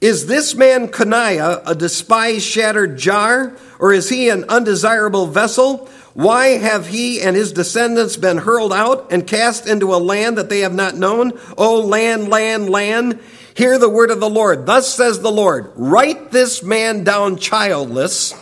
Is 0.00 0.26
this 0.26 0.54
man 0.54 0.88
Coniah 0.88 1.60
a 1.66 1.74
despised, 1.74 2.46
shattered 2.46 2.96
jar, 2.96 3.54
or 3.78 3.92
is 3.92 4.08
he 4.08 4.30
an 4.30 4.44
undesirable 4.44 5.26
vessel? 5.26 5.90
Why 6.14 6.56
have 6.56 6.86
he 6.86 7.20
and 7.20 7.36
his 7.36 7.52
descendants 7.52 8.16
been 8.16 8.38
hurled 8.38 8.72
out 8.72 9.12
and 9.12 9.26
cast 9.26 9.66
into 9.66 9.94
a 9.94 9.96
land 9.96 10.38
that 10.38 10.48
they 10.48 10.60
have 10.60 10.74
not 10.74 10.96
known? 10.96 11.38
O 11.58 11.80
land, 11.80 12.28
land, 12.28 12.70
land, 12.70 13.20
hear 13.54 13.78
the 13.78 13.90
word 13.90 14.10
of 14.10 14.20
the 14.20 14.30
Lord. 14.30 14.64
Thus 14.64 14.92
says 14.92 15.20
the 15.20 15.30
Lord 15.30 15.70
Write 15.76 16.30
this 16.30 16.62
man 16.62 17.04
down 17.04 17.36
childless, 17.36 18.32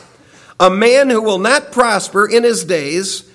a 0.61 0.71
man 0.71 1.11
who 1.11 1.21
will 1.21 1.41
not 1.41 1.73
prosper 1.73 2.25
in 2.29 2.45
his 2.45 2.65
days, 2.65 3.29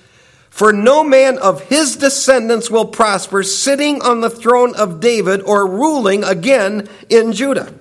for 0.48 0.72
no 0.72 1.04
man 1.04 1.36
of 1.36 1.60
his 1.68 1.96
descendants 1.96 2.70
will 2.70 2.86
prosper 2.86 3.42
sitting 3.42 4.00
on 4.00 4.22
the 4.22 4.30
throne 4.30 4.74
of 4.76 5.00
David 5.00 5.42
or 5.42 5.66
ruling 5.66 6.24
again 6.24 6.88
in 7.10 7.34
Judah. 7.34 7.74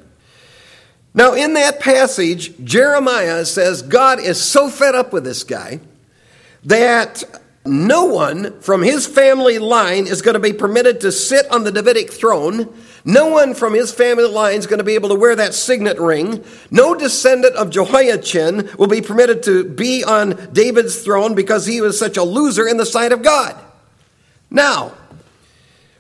Now, 1.14 1.34
in 1.34 1.54
that 1.54 1.80
passage, 1.80 2.54
Jeremiah 2.64 3.46
says 3.46 3.82
God 3.82 4.20
is 4.20 4.42
so 4.42 4.70
fed 4.70 4.96
up 4.96 5.14
with 5.14 5.24
this 5.24 5.44
guy 5.44 5.80
that 6.64 7.24
no 7.66 8.06
one 8.06 8.60
from 8.62 8.82
his 8.82 9.06
family 9.06 9.60
line 9.60 10.08
is 10.08 10.22
going 10.22 10.34
to 10.34 10.40
be 10.40 10.54
permitted 10.54 11.02
to 11.02 11.12
sit 11.12 11.50
on 11.52 11.64
the 11.64 11.72
Davidic 11.72 12.12
throne. 12.12 12.74
No 13.06 13.28
one 13.28 13.54
from 13.54 13.74
his 13.74 13.92
family 13.92 14.28
line 14.28 14.58
is 14.58 14.68
going 14.68 14.80
to 14.80 14.84
be 14.84 14.96
able 14.96 15.10
to 15.10 15.16
wear 15.16 15.36
that 15.36 15.54
signet 15.54 16.00
ring. 16.00 16.44
No 16.72 16.96
descendant 16.96 17.56
of 17.56 17.70
Jehoiachin 17.70 18.76
will 18.78 18.88
be 18.88 19.02
permitted 19.02 19.44
to 19.44 19.64
be 19.64 20.04
on 20.04 20.50
David's 20.52 21.04
throne 21.04 21.36
because 21.36 21.66
he 21.66 21.80
was 21.80 21.98
such 21.98 22.18
a 22.18 22.24
loser 22.24 22.68
in 22.68 22.78
the 22.78 22.86
sight 22.86 23.12
of 23.12 23.22
God. 23.22 23.56
Now, 24.50 24.94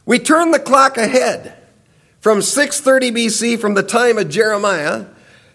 we 0.05 0.19
turn 0.19 0.51
the 0.51 0.59
clock 0.59 0.97
ahead 0.97 1.62
from 2.23 2.41
630 2.41 3.11
BC 3.11 3.59
from 3.59 3.73
the 3.73 3.83
time 3.83 4.17
of 4.17 4.29
Jeremiah 4.29 5.07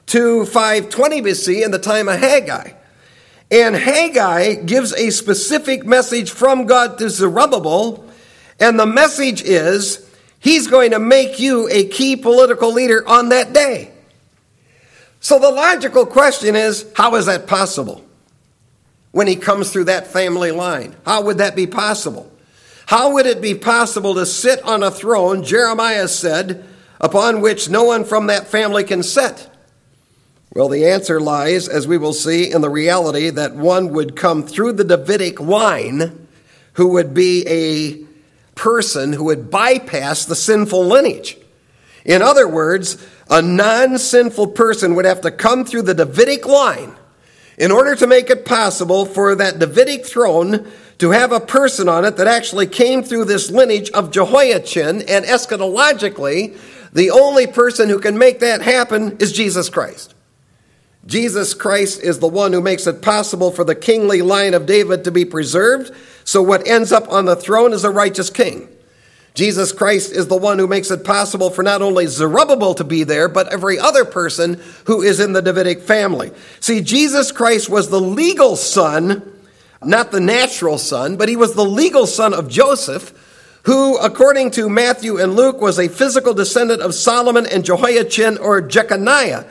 to 0.05 0.45
520 0.45 1.23
BC 1.23 1.65
in 1.65 1.71
the 1.71 1.79
time 1.79 2.11
of 2.11 2.21
Haggai. 2.21 2.73
And 3.51 3.75
Haggai 3.75 4.57
gives 4.67 4.93
a 4.93 5.09
specific 5.09 5.87
message 5.87 6.31
from 6.31 6.67
God 6.67 6.99
to 6.99 7.09
Zerubbabel, 7.09 8.05
and 8.61 8.79
the 8.79 8.85
message 8.85 9.41
is 9.41 10.15
he's 10.41 10.67
going 10.67 10.91
to 10.91 10.99
make 10.99 11.41
you 11.41 11.71
a 11.71 11.87
key 11.87 12.17
political 12.17 12.71
leader 12.71 13.03
on 13.09 13.31
that 13.31 13.55
day. 13.55 13.91
So 15.21 15.39
the 15.39 15.51
logical 15.51 16.05
question 16.05 16.55
is 16.55 16.85
how 16.95 17.15
is 17.15 17.25
that 17.25 17.47
possible? 17.47 18.05
When 19.13 19.27
he 19.27 19.37
comes 19.37 19.73
through 19.73 19.85
that 19.85 20.09
family 20.09 20.51
line, 20.51 20.97
how 21.07 21.23
would 21.23 21.39
that 21.39 21.57
be 21.57 21.67
possible? 21.67 22.31
How 22.89 23.13
would 23.13 23.27
it 23.27 23.43
be 23.43 23.55
possible 23.55 24.15
to 24.15 24.25
sit 24.25 24.63
on 24.63 24.83
a 24.83 24.91
throne, 24.91 25.45
Jeremiah 25.45 26.09
said, 26.09 26.65
upon 26.99 27.43
which 27.43 27.69
no 27.69 27.85
one 27.85 28.03
from 28.03 28.29
that 28.29 28.49
family 28.49 28.83
can 28.83 29.03
sit? 29.03 29.47
Well, 30.55 30.71
the 30.71 30.87
answer 30.87 31.21
lies, 31.21 31.69
as 31.69 31.87
we 31.87 31.99
will 31.99 32.15
see, 32.15 32.51
in 32.51 32.63
the 32.63 32.71
reality 32.71 33.29
that 33.29 33.55
one 33.55 33.91
would 33.91 34.17
come 34.17 34.43
through 34.43 34.73
the 34.73 34.85
Davidic 34.85 35.39
line 35.39 36.27
who 36.73 36.89
would 36.89 37.13
be 37.13 37.47
a 37.47 38.07
person 38.55 39.13
who 39.13 39.25
would 39.25 39.51
bypass 39.51 40.25
the 40.25 40.35
sinful 40.35 40.87
lineage. 40.87 41.37
In 42.07 42.23
other 42.23 42.49
words, 42.49 43.07
a 43.29 43.43
non 43.43 43.99
sinful 43.99 44.47
person 44.53 44.95
would 44.95 45.05
have 45.05 45.21
to 45.21 45.31
come 45.31 45.67
through 45.67 45.83
the 45.83 45.95
Davidic 45.95 46.47
line 46.47 46.95
in 47.59 47.71
order 47.71 47.95
to 47.97 48.07
make 48.07 48.31
it 48.31 48.47
possible 48.47 49.05
for 49.05 49.35
that 49.35 49.59
Davidic 49.59 50.07
throne 50.07 50.71
to 50.99 51.11
have 51.11 51.33
a 51.33 51.41
person 51.41 51.89
on 51.89 52.05
it 52.05 52.17
that 52.17 52.27
actually 52.27 52.67
came 52.67 53.03
through 53.03 53.25
this 53.25 53.51
lineage 53.51 53.91
of 53.91 54.11
Jehoiachin, 54.11 55.03
and 55.03 55.25
eschatologically, 55.25 56.57
the 56.93 57.11
only 57.11 57.47
person 57.47 57.89
who 57.89 58.01
can 58.01 58.19
make 58.19 58.41
that 58.41 58.63
happen 58.63 59.17
is 59.19 59.33
Jesus 59.33 59.69
Christ. 59.69 60.15
Jesus 61.07 61.55
Christ 61.55 62.03
is 62.03 62.19
the 62.19 62.29
one 62.29 62.53
who 62.53 62.61
makes 62.61 62.87
it 62.87 63.01
possible 63.01 63.51
for 63.51 63.65
the 63.65 63.75
kingly 63.75 64.21
line 64.21 64.55
of 64.55 64.67
David 64.67 65.05
to 65.05 65.11
be 65.11 65.25
preserved. 65.25 65.93
So, 66.25 66.43
what 66.43 66.67
ends 66.67 66.93
up 66.93 67.11
on 67.11 67.25
the 67.25 67.37
throne 67.37 67.73
is 67.73 67.85
a 67.85 67.91
righteous 67.91 68.29
king. 68.29 68.69
Jesus 69.35 69.73
Christ 69.73 70.11
is 70.11 70.27
the 70.27 70.37
one 70.37 70.59
who 70.59 70.67
makes 70.67 70.91
it 70.91 71.05
possible 71.05 71.49
for 71.49 71.63
not 71.63 71.81
only 71.81 72.07
Zerubbabel 72.07 72.75
to 72.75 72.85
be 72.85 73.05
there, 73.05 73.29
but 73.29 73.53
every 73.53 73.79
other 73.79 74.05
person 74.05 74.61
who 74.87 75.01
is 75.01 75.21
in 75.21 75.33
the 75.33 75.41
Davidic 75.41 75.81
family. 75.81 76.33
See, 76.59 76.81
Jesus 76.81 77.31
Christ 77.31 77.69
was 77.69 77.89
the 77.89 78.01
legal 78.01 78.57
son, 78.57 79.38
not 79.85 80.11
the 80.11 80.21
natural 80.21 80.79
son, 80.79 81.17
but 81.17 81.29
he 81.29 81.37
was 81.37 81.55
the 81.55 81.65
legal 81.65 82.07
son 82.07 82.35
of 82.35 82.49
Joseph, 82.49 83.13
who, 83.65 83.97
according 83.99 84.51
to 84.53 84.69
Matthew 84.69 85.19
and 85.19 85.37
Luke, 85.37 85.61
was 85.61 85.79
a 85.79 85.89
physical 85.89 86.35
descendant 86.35 86.81
of 86.81 86.95
Solomon 86.95 87.47
and 87.47 87.65
Jehoiachin 87.65 88.39
or 88.39 88.61
Jeconiah. 88.61 89.45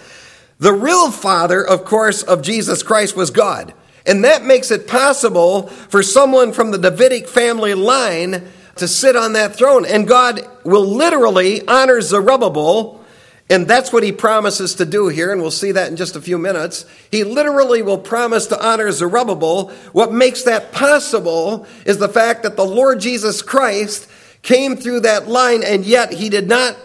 The 0.60 0.74
real 0.74 1.12
father, 1.12 1.66
of 1.66 1.86
course, 1.86 2.24
of 2.24 2.42
Jesus 2.42 2.82
Christ 2.82 3.16
was 3.16 3.30
God. 3.30 3.74
And 4.08 4.24
that 4.24 4.44
makes 4.44 4.72
it 4.72 4.88
possible 4.88 5.68
for 5.68 6.02
someone 6.02 6.54
from 6.54 6.72
the 6.72 6.78
Davidic 6.78 7.28
family 7.28 7.74
line 7.74 8.48
to 8.78 8.88
sit 8.88 9.16
on 9.16 9.34
that 9.34 9.56
throne. 9.56 9.86
And 9.86 10.08
God 10.08 10.48
will 10.64 10.86
literally 10.86 11.68
honor 11.68 12.02
Zerubbabel. 12.02 13.04
And 13.50 13.66
that's 13.66 13.94
what 13.94 14.04
he 14.04 14.12
promises 14.12 14.76
to 14.76 14.86
do 14.86 15.08
here, 15.08 15.32
and 15.32 15.42
we'll 15.42 15.52
see 15.52 15.72
that 15.72 15.90
in 15.90 15.96
just 15.96 16.18
a 16.18 16.22
few 16.22 16.38
minutes. 16.38 16.86
He 17.10 17.24
literally 17.24 17.82
will 17.82 17.98
promise 17.98 18.46
to 18.48 18.66
honor 18.66 18.92
Zerubbabel. 18.92 19.70
What 19.94 20.12
makes 20.12 20.44
that 20.44 20.74
possible 20.74 21.66
is 21.86 21.98
the 21.98 22.10
fact 22.10 22.44
that 22.44 22.58
the 22.58 22.66
Lord 22.66 23.00
Jesus 23.00 23.42
Christ 23.42 24.10
came 24.42 24.76
through 24.76 25.02
that 25.02 25.30
line, 25.30 25.64
and 25.64 25.86
yet 25.86 26.12
he 26.12 26.28
did 26.28 26.50
not 26.50 26.76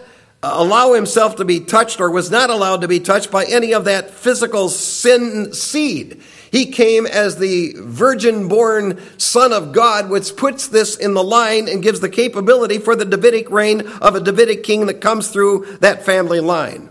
uh, 0.41 0.51
allow 0.55 0.93
himself 0.93 1.35
to 1.37 1.45
be 1.45 1.59
touched 1.59 1.99
or 1.99 2.09
was 2.09 2.31
not 2.31 2.49
allowed 2.49 2.81
to 2.81 2.87
be 2.87 2.99
touched 2.99 3.29
by 3.29 3.43
any 3.45 3.73
of 3.73 3.85
that 3.85 4.09
physical 4.09 4.69
sin 4.69 5.53
seed. 5.53 6.21
He 6.53 6.67
came 6.67 7.07
as 7.07 7.37
the 7.37 7.73
virgin 7.77 8.47
born 8.47 9.01
Son 9.17 9.51
of 9.51 9.71
God, 9.71 10.11
which 10.11 10.35
puts 10.35 10.67
this 10.67 10.95
in 10.95 11.15
the 11.15 11.23
line 11.23 11.67
and 11.67 11.81
gives 11.81 11.99
the 11.99 12.09
capability 12.09 12.77
for 12.77 12.95
the 12.95 13.05
Davidic 13.05 13.49
reign 13.49 13.81
of 13.81 14.13
a 14.13 14.19
Davidic 14.19 14.61
king 14.61 14.85
that 14.85 15.01
comes 15.01 15.29
through 15.29 15.65
that 15.81 16.05
family 16.05 16.39
line. 16.39 16.89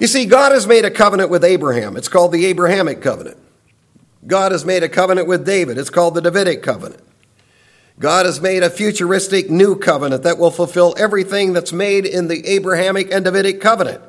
You 0.00 0.08
see, 0.08 0.26
God 0.26 0.50
has 0.50 0.66
made 0.66 0.84
a 0.84 0.90
covenant 0.90 1.30
with 1.30 1.44
Abraham. 1.44 1.96
It's 1.96 2.08
called 2.08 2.32
the 2.32 2.46
Abrahamic 2.46 3.00
covenant. 3.00 3.36
God 4.26 4.50
has 4.50 4.64
made 4.64 4.82
a 4.82 4.88
covenant 4.88 5.28
with 5.28 5.46
David. 5.46 5.78
It's 5.78 5.88
called 5.88 6.16
the 6.16 6.20
Davidic 6.20 6.60
covenant. 6.60 7.04
God 8.00 8.26
has 8.26 8.40
made 8.40 8.64
a 8.64 8.70
futuristic 8.70 9.48
new 9.48 9.76
covenant 9.76 10.24
that 10.24 10.38
will 10.38 10.50
fulfill 10.50 10.96
everything 10.98 11.52
that's 11.52 11.72
made 11.72 12.04
in 12.04 12.26
the 12.26 12.44
Abrahamic 12.48 13.12
and 13.12 13.24
Davidic 13.24 13.60
covenant. 13.60 14.02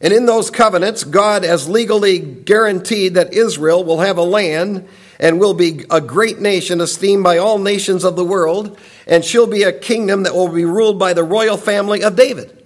And 0.00 0.12
in 0.12 0.26
those 0.26 0.50
covenants, 0.50 1.04
God 1.04 1.44
has 1.44 1.68
legally 1.68 2.18
guaranteed 2.18 3.14
that 3.14 3.32
Israel 3.32 3.84
will 3.84 4.00
have 4.00 4.18
a 4.18 4.22
land 4.22 4.88
and 5.18 5.38
will 5.38 5.54
be 5.54 5.84
a 5.90 6.00
great 6.00 6.40
nation 6.40 6.80
esteemed 6.80 7.22
by 7.22 7.38
all 7.38 7.58
nations 7.58 8.04
of 8.04 8.16
the 8.16 8.24
world, 8.24 8.78
and 9.06 9.24
she'll 9.24 9.46
be 9.46 9.62
a 9.62 9.72
kingdom 9.72 10.24
that 10.24 10.34
will 10.34 10.48
be 10.48 10.64
ruled 10.64 10.98
by 10.98 11.12
the 11.12 11.22
royal 11.22 11.56
family 11.56 12.02
of 12.02 12.16
David. 12.16 12.64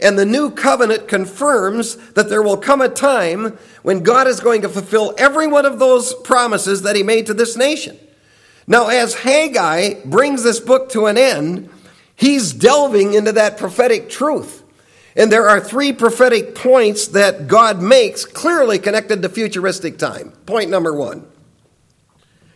And 0.00 0.18
the 0.18 0.26
new 0.26 0.50
covenant 0.50 1.08
confirms 1.08 1.96
that 2.12 2.28
there 2.28 2.42
will 2.42 2.56
come 2.56 2.80
a 2.80 2.88
time 2.88 3.58
when 3.82 4.02
God 4.02 4.28
is 4.28 4.38
going 4.38 4.62
to 4.62 4.68
fulfill 4.68 5.14
every 5.18 5.46
one 5.46 5.66
of 5.66 5.78
those 5.78 6.14
promises 6.14 6.82
that 6.82 6.94
he 6.94 7.02
made 7.02 7.26
to 7.26 7.34
this 7.34 7.56
nation. 7.56 7.98
Now, 8.66 8.88
as 8.88 9.14
Haggai 9.14 10.04
brings 10.04 10.42
this 10.42 10.60
book 10.60 10.90
to 10.90 11.06
an 11.06 11.16
end, 11.18 11.70
He's 12.14 12.52
delving 12.52 13.14
into 13.14 13.30
that 13.32 13.58
prophetic 13.58 14.10
truth. 14.10 14.64
And 15.18 15.32
there 15.32 15.48
are 15.48 15.58
three 15.58 15.92
prophetic 15.92 16.54
points 16.54 17.08
that 17.08 17.48
God 17.48 17.82
makes 17.82 18.24
clearly 18.24 18.78
connected 18.78 19.20
to 19.20 19.28
futuristic 19.28 19.98
time. 19.98 20.30
Point 20.46 20.70
number 20.70 20.94
one 20.94 21.26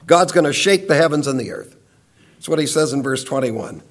God's 0.06 0.30
going 0.32 0.46
to 0.46 0.52
shake 0.52 0.86
the 0.86 0.94
heavens 0.94 1.26
and 1.26 1.38
the 1.38 1.50
earth. 1.50 1.76
That's 2.34 2.48
what 2.48 2.60
he 2.60 2.66
says 2.66 2.92
in 2.92 3.02
verse 3.02 3.24
21. 3.24 3.82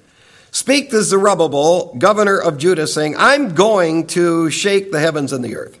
Speak 0.50 0.90
to 0.90 1.02
Zerubbabel, 1.02 1.94
governor 1.96 2.38
of 2.38 2.58
Judah, 2.58 2.86
saying, 2.86 3.14
I'm 3.16 3.54
going 3.54 4.06
to 4.08 4.50
shake 4.50 4.90
the 4.90 5.00
heavens 5.00 5.32
and 5.32 5.44
the 5.44 5.56
earth. 5.56 5.78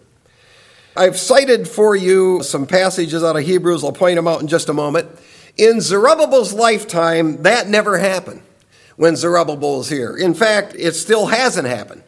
I've 0.94 1.18
cited 1.18 1.68
for 1.68 1.96
you 1.96 2.42
some 2.42 2.66
passages 2.66 3.24
out 3.24 3.36
of 3.36 3.42
Hebrews. 3.42 3.84
I'll 3.84 3.92
point 3.92 4.16
them 4.16 4.28
out 4.28 4.42
in 4.42 4.48
just 4.48 4.68
a 4.68 4.74
moment. 4.74 5.08
In 5.56 5.80
Zerubbabel's 5.80 6.52
lifetime, 6.52 7.42
that 7.42 7.68
never 7.68 7.98
happened 7.98 8.42
when 8.96 9.16
Zerubbabel 9.16 9.80
is 9.80 9.88
here. 9.88 10.14
In 10.14 10.34
fact, 10.34 10.74
it 10.78 10.92
still 10.92 11.26
hasn't 11.26 11.68
happened. 11.68 12.02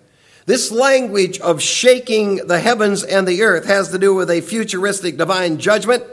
This 0.46 0.70
language 0.70 1.40
of 1.40 1.62
shaking 1.62 2.36
the 2.36 2.60
heavens 2.60 3.02
and 3.02 3.26
the 3.26 3.42
earth 3.42 3.64
has 3.64 3.88
to 3.90 3.98
do 3.98 4.14
with 4.14 4.28
a 4.28 4.42
futuristic 4.42 5.16
divine 5.16 5.58
judgment 5.58 6.04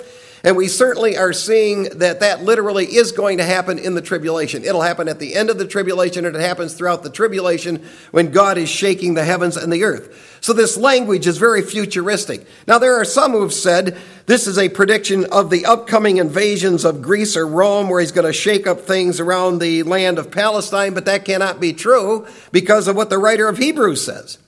and 0.44 0.58
we 0.58 0.68
certainly 0.68 1.18
are 1.18 1.34
seeing 1.34 1.84
that 2.00 2.20
that 2.22 2.44
literally 2.44 2.86
is 2.86 3.12
going 3.12 3.38
to 3.38 3.44
happen 3.44 3.78
in 3.78 3.94
the 3.94 4.02
tribulation. 4.02 4.64
It'll 4.64 4.82
happen 4.82 5.08
at 5.08 5.20
the 5.20 5.36
end 5.36 5.50
of 5.50 5.58
the 5.58 5.68
tribulation, 5.68 6.26
and 6.26 6.36
it 6.36 6.42
happens 6.42 6.74
throughout 6.74 7.04
the 7.04 7.10
tribulation 7.10 7.86
when 8.12 8.32
God 8.32 8.58
is 8.58 8.70
shaking 8.70 9.14
the 9.14 9.24
heavens 9.24 9.56
and 9.56 9.72
the 9.72 9.84
earth. 9.84 10.40
So 10.42 10.54
this 10.54 10.78
language 10.78 11.28
is 11.28 11.38
very 11.38 11.62
futuristic. 11.62 12.48
Now, 12.68 12.80
there 12.80 12.96
are 12.96 13.06
some 13.06 13.34
who've 13.34 13.54
said 13.54 13.98
this 14.26 14.48
is 14.48 14.58
a 14.58 14.70
prediction 14.70 15.26
of 15.26 15.52
the 15.52 15.66
upcoming 15.66 16.18
invasions 16.18 16.86
of 16.86 17.04
Greece 17.04 17.38
or 17.38 17.46
Rome, 17.46 17.90
where 17.90 18.00
he's 18.00 18.12
going 18.12 18.26
to 18.26 18.34
shake 18.34 18.66
up 18.66 18.82
things 18.82 19.20
around 19.20 19.60
the 19.60 19.84
land 19.84 20.18
of 20.18 20.32
Palestine, 20.32 20.96
but 20.96 21.06
that 21.06 21.26
cannot 21.26 21.60
be 21.60 21.74
true 21.74 22.26
because 22.52 22.88
of 22.88 22.96
what 22.96 23.12
the 23.12 23.20
writer 23.20 23.48
of 23.48 23.60
Hebrews 23.60 24.04
says. 24.04 24.40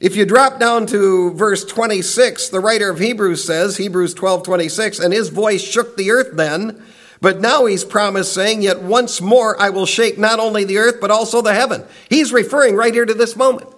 If 0.00 0.16
you 0.16 0.24
drop 0.24 0.58
down 0.58 0.86
to 0.86 1.30
verse 1.34 1.62
26, 1.62 2.48
the 2.48 2.60
writer 2.60 2.88
of 2.88 2.98
Hebrews 2.98 3.44
says, 3.44 3.76
Hebrews 3.76 4.14
12 4.14 4.42
26, 4.44 4.98
and 4.98 5.12
his 5.12 5.28
voice 5.28 5.60
shook 5.60 5.94
the 5.94 6.10
earth 6.10 6.30
then, 6.32 6.82
but 7.20 7.42
now 7.42 7.66
he's 7.66 7.84
promised, 7.84 8.32
saying, 8.32 8.62
Yet 8.62 8.80
once 8.80 9.20
more 9.20 9.60
I 9.60 9.68
will 9.68 9.84
shake 9.84 10.16
not 10.16 10.40
only 10.40 10.64
the 10.64 10.78
earth, 10.78 11.02
but 11.02 11.10
also 11.10 11.42
the 11.42 11.52
heaven. 11.52 11.84
He's 12.08 12.32
referring 12.32 12.76
right 12.76 12.94
here 12.94 13.04
to 13.04 13.12
this 13.12 13.36
moment 13.36 13.68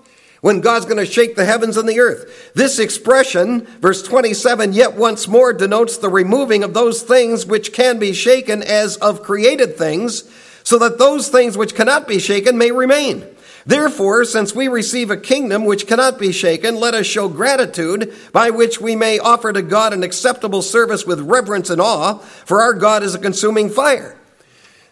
when 0.42 0.60
God's 0.60 0.84
going 0.84 1.04
to 1.04 1.12
shake 1.12 1.34
the 1.34 1.44
heavens 1.44 1.76
and 1.76 1.88
the 1.88 1.98
earth. 1.98 2.52
This 2.54 2.78
expression, 2.78 3.66
verse 3.80 4.00
27, 4.04 4.74
yet 4.74 4.94
once 4.94 5.26
more 5.26 5.52
denotes 5.52 5.98
the 5.98 6.08
removing 6.08 6.62
of 6.62 6.72
those 6.72 7.02
things 7.02 7.44
which 7.44 7.72
can 7.72 7.98
be 7.98 8.12
shaken 8.12 8.62
as 8.62 8.96
of 8.98 9.24
created 9.24 9.76
things, 9.76 10.22
so 10.62 10.78
that 10.78 10.98
those 10.98 11.30
things 11.30 11.58
which 11.58 11.74
cannot 11.74 12.06
be 12.06 12.20
shaken 12.20 12.56
may 12.56 12.70
remain. 12.70 13.26
Therefore, 13.64 14.24
since 14.24 14.54
we 14.54 14.66
receive 14.68 15.10
a 15.10 15.16
kingdom 15.16 15.64
which 15.64 15.86
cannot 15.86 16.18
be 16.18 16.32
shaken, 16.32 16.76
let 16.76 16.94
us 16.94 17.06
show 17.06 17.28
gratitude 17.28 18.12
by 18.32 18.50
which 18.50 18.80
we 18.80 18.96
may 18.96 19.18
offer 19.18 19.52
to 19.52 19.62
God 19.62 19.92
an 19.92 20.02
acceptable 20.02 20.62
service 20.62 21.06
with 21.06 21.20
reverence 21.20 21.70
and 21.70 21.80
awe, 21.80 22.18
for 22.18 22.60
our 22.60 22.74
God 22.74 23.02
is 23.02 23.14
a 23.14 23.20
consuming 23.20 23.70
fire. 23.70 24.16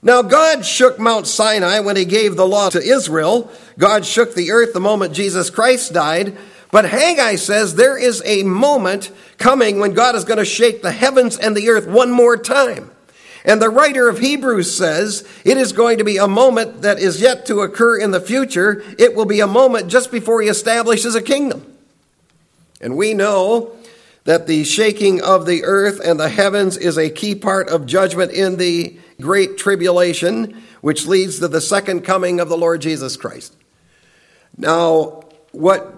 Now, 0.03 0.23
God 0.23 0.65
shook 0.65 0.99
Mount 0.99 1.27
Sinai 1.27 1.81
when 1.81 1.97
he 1.97 2.05
gave 2.05 2.37
the 2.37 2.47
law 2.47 2.71
to 2.71 2.81
Israel. 2.81 3.50
God 3.79 4.07
shook 4.07 4.35
the 4.35 4.50
earth 4.50 4.73
the 4.73 4.81
moment 4.81 5.15
Jesus 5.15 5.50
Christ 5.50 5.93
died. 5.93 6.39
But 6.73 6.89
Haggai 6.89 7.35
says 7.35 7.75
there 7.75 7.99
is 7.99 8.23
a 8.25 8.45
moment 8.45 9.11
coming 9.39 9.81
when 9.81 9.93
God 9.93 10.15
is 10.15 10.25
going 10.25 10.39
to 10.39 10.45
shake 10.45 10.83
the 10.83 10.93
heavens 10.93 11.37
and 11.37 11.57
the 11.57 11.69
earth 11.69 11.87
one 11.87 12.12
more 12.12 12.37
time. 12.37 12.91
And 13.45 13.61
the 13.61 13.71
writer 13.71 14.09
of 14.09 14.19
Hebrews 14.19 14.77
says 14.77 15.27
it 15.45 15.57
is 15.57 15.73
going 15.73 15.99
to 15.99 16.05
be 16.05 16.19
a 16.19 16.29
moment 16.29 16.83
that 16.83 16.99
is 16.99 17.21
yet 17.21 17.47
to 17.47 17.61
occur 17.61 17.99
in 17.99 18.11
the 18.11 18.21
future. 18.21 18.83
It 18.99 19.15
will 19.15 19.25
be 19.25 19.41
a 19.41 19.47
moment 19.47 19.89
just 19.89 20.13
before 20.13 20.43
he 20.43 20.49
establishes 20.49 21.15
a 21.15 21.23
kingdom. 21.23 21.67
And 22.81 22.97
we 22.97 23.15
know 23.15 23.77
that 24.25 24.47
the 24.47 24.65
shaking 24.65 25.23
of 25.23 25.47
the 25.47 25.65
earth 25.65 26.01
and 26.05 26.21
the 26.21 26.29
heavens 26.29 26.77
is 26.77 26.99
a 26.99 27.11
key 27.11 27.35
part 27.35 27.69
of 27.69 27.87
judgment 27.87 28.33
in 28.33 28.57
the 28.57 28.99
great 29.21 29.57
tribulation, 29.57 30.63
which 30.81 31.07
leads 31.07 31.39
to 31.39 31.49
the 31.49 31.61
second 31.61 32.03
coming 32.03 32.41
of 32.41 32.49
the 32.49 32.57
Lord 32.57 32.83
Jesus 32.83 33.17
Christ. 33.17 33.55
Now, 34.57 35.25
what 35.53 35.95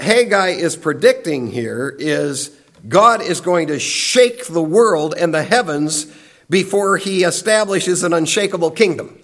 Haggai 0.00 0.50
is 0.50 0.76
predicting 0.76 1.50
here 1.50 1.94
is 1.98 2.56
God 2.88 3.22
is 3.22 3.40
going 3.40 3.68
to 3.68 3.78
shake 3.78 4.46
the 4.46 4.62
world 4.62 5.14
and 5.16 5.32
the 5.32 5.44
heavens 5.44 6.12
before 6.52 6.98
he 6.98 7.24
establishes 7.24 8.04
an 8.04 8.12
unshakable 8.12 8.70
kingdom. 8.70 9.18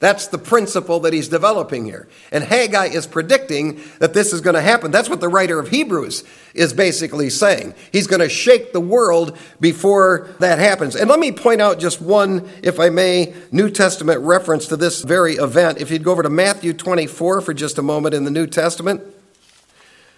That's 0.00 0.26
the 0.26 0.36
principle 0.36 1.00
that 1.00 1.14
he's 1.14 1.28
developing 1.28 1.86
here. 1.86 2.08
And 2.30 2.44
Haggai 2.44 2.88
is 2.88 3.06
predicting 3.06 3.80
that 4.00 4.12
this 4.12 4.34
is 4.34 4.42
going 4.42 4.52
to 4.52 4.60
happen. 4.60 4.90
That's 4.90 5.08
what 5.08 5.22
the 5.22 5.30
writer 5.30 5.58
of 5.58 5.68
Hebrews 5.68 6.24
is 6.52 6.74
basically 6.74 7.30
saying. 7.30 7.74
He's 7.90 8.06
going 8.06 8.20
to 8.20 8.28
shake 8.28 8.74
the 8.74 8.80
world 8.80 9.34
before 9.60 10.28
that 10.40 10.58
happens. 10.58 10.94
And 10.94 11.08
let 11.08 11.18
me 11.18 11.32
point 11.32 11.62
out 11.62 11.78
just 11.78 12.02
one, 12.02 12.46
if 12.62 12.78
I 12.78 12.90
may, 12.90 13.32
New 13.50 13.70
Testament 13.70 14.20
reference 14.20 14.66
to 14.66 14.76
this 14.76 15.00
very 15.00 15.36
event. 15.36 15.80
If 15.80 15.90
you'd 15.90 16.04
go 16.04 16.12
over 16.12 16.22
to 16.22 16.28
Matthew 16.28 16.74
24 16.74 17.40
for 17.40 17.54
just 17.54 17.78
a 17.78 17.82
moment 17.82 18.14
in 18.14 18.24
the 18.24 18.30
New 18.30 18.46
Testament. 18.46 19.02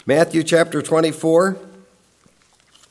Matthew 0.05 0.43
chapter 0.43 0.83
24. 0.83 1.59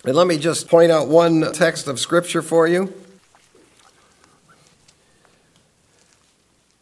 And 0.06 0.16
let 0.16 0.28
me 0.28 0.38
just 0.38 0.70
point 0.70 0.94
out 0.94 1.10
one 1.10 1.52
text 1.52 1.88
of 1.90 2.00
Scripture 2.00 2.42
for 2.42 2.70
you. 2.70 2.94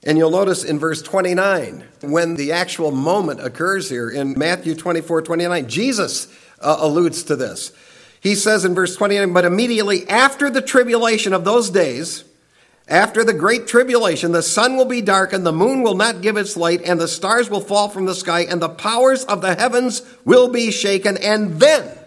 And 0.05 0.17
you'll 0.17 0.31
notice 0.31 0.63
in 0.63 0.79
verse 0.79 1.01
29, 1.01 1.85
when 2.01 2.35
the 2.35 2.51
actual 2.51 2.91
moment 2.91 3.39
occurs 3.39 3.89
here 3.89 4.09
in 4.09 4.37
Matthew 4.37 4.75
24 4.75 5.21
29, 5.21 5.69
Jesus 5.69 6.27
uh, 6.59 6.77
alludes 6.79 7.23
to 7.23 7.35
this. 7.35 7.71
He 8.19 8.35
says 8.35 8.65
in 8.65 8.75
verse 8.75 8.95
29, 8.95 9.33
but 9.33 9.45
immediately 9.45 10.07
after 10.09 10.49
the 10.49 10.61
tribulation 10.61 11.33
of 11.33 11.45
those 11.45 11.69
days, 11.69 12.23
after 12.87 13.23
the 13.23 13.33
great 13.33 13.67
tribulation, 13.67 14.33
the 14.33 14.41
sun 14.41 14.75
will 14.75 14.85
be 14.85 15.01
darkened, 15.01 15.45
the 15.45 15.53
moon 15.53 15.83
will 15.83 15.95
not 15.95 16.21
give 16.21 16.35
its 16.35 16.57
light, 16.57 16.81
and 16.83 16.99
the 16.99 17.07
stars 17.07 17.49
will 17.49 17.61
fall 17.61 17.87
from 17.87 18.05
the 18.05 18.15
sky, 18.15 18.41
and 18.41 18.61
the 18.61 18.69
powers 18.69 19.23
of 19.23 19.41
the 19.41 19.55
heavens 19.55 20.01
will 20.25 20.49
be 20.49 20.69
shaken. 20.69 21.15
And 21.17 21.59
then 21.61 21.97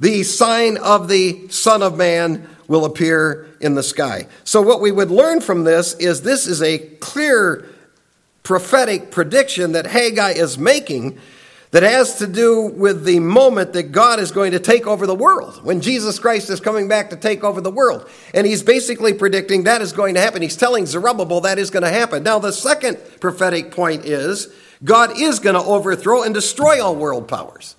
the 0.00 0.24
sign 0.24 0.76
of 0.76 1.08
the 1.08 1.48
Son 1.48 1.82
of 1.82 1.96
Man 1.96 2.48
will 2.70 2.84
appear 2.84 3.48
in 3.60 3.74
the 3.74 3.82
sky. 3.82 4.28
So, 4.44 4.62
what 4.62 4.80
we 4.80 4.92
would 4.92 5.10
learn 5.10 5.40
from 5.40 5.64
this 5.64 5.94
is 5.94 6.22
this 6.22 6.46
is 6.46 6.62
a 6.62 6.78
clear 6.78 7.68
prophetic 8.44 9.10
prediction 9.10 9.72
that 9.72 9.86
Haggai 9.86 10.30
is 10.30 10.56
making 10.56 11.18
that 11.72 11.82
has 11.82 12.18
to 12.18 12.28
do 12.28 12.66
with 12.66 13.04
the 13.04 13.18
moment 13.18 13.72
that 13.72 13.90
God 13.90 14.20
is 14.20 14.30
going 14.30 14.52
to 14.52 14.60
take 14.60 14.86
over 14.86 15.04
the 15.04 15.16
world, 15.16 15.64
when 15.64 15.80
Jesus 15.80 16.20
Christ 16.20 16.48
is 16.48 16.60
coming 16.60 16.86
back 16.86 17.10
to 17.10 17.16
take 17.16 17.42
over 17.42 17.60
the 17.60 17.72
world. 17.72 18.08
And 18.34 18.46
he's 18.46 18.62
basically 18.62 19.14
predicting 19.14 19.64
that 19.64 19.82
is 19.82 19.92
going 19.92 20.14
to 20.14 20.20
happen. 20.20 20.40
He's 20.40 20.56
telling 20.56 20.86
Zerubbabel 20.86 21.40
that 21.40 21.58
is 21.58 21.70
going 21.70 21.82
to 21.82 21.90
happen. 21.90 22.22
Now, 22.22 22.38
the 22.38 22.52
second 22.52 22.98
prophetic 23.18 23.72
point 23.72 24.04
is 24.04 24.48
God 24.84 25.18
is 25.20 25.40
going 25.40 25.56
to 25.56 25.62
overthrow 25.62 26.22
and 26.22 26.32
destroy 26.32 26.80
all 26.80 26.94
world 26.94 27.26
powers. 27.26 27.74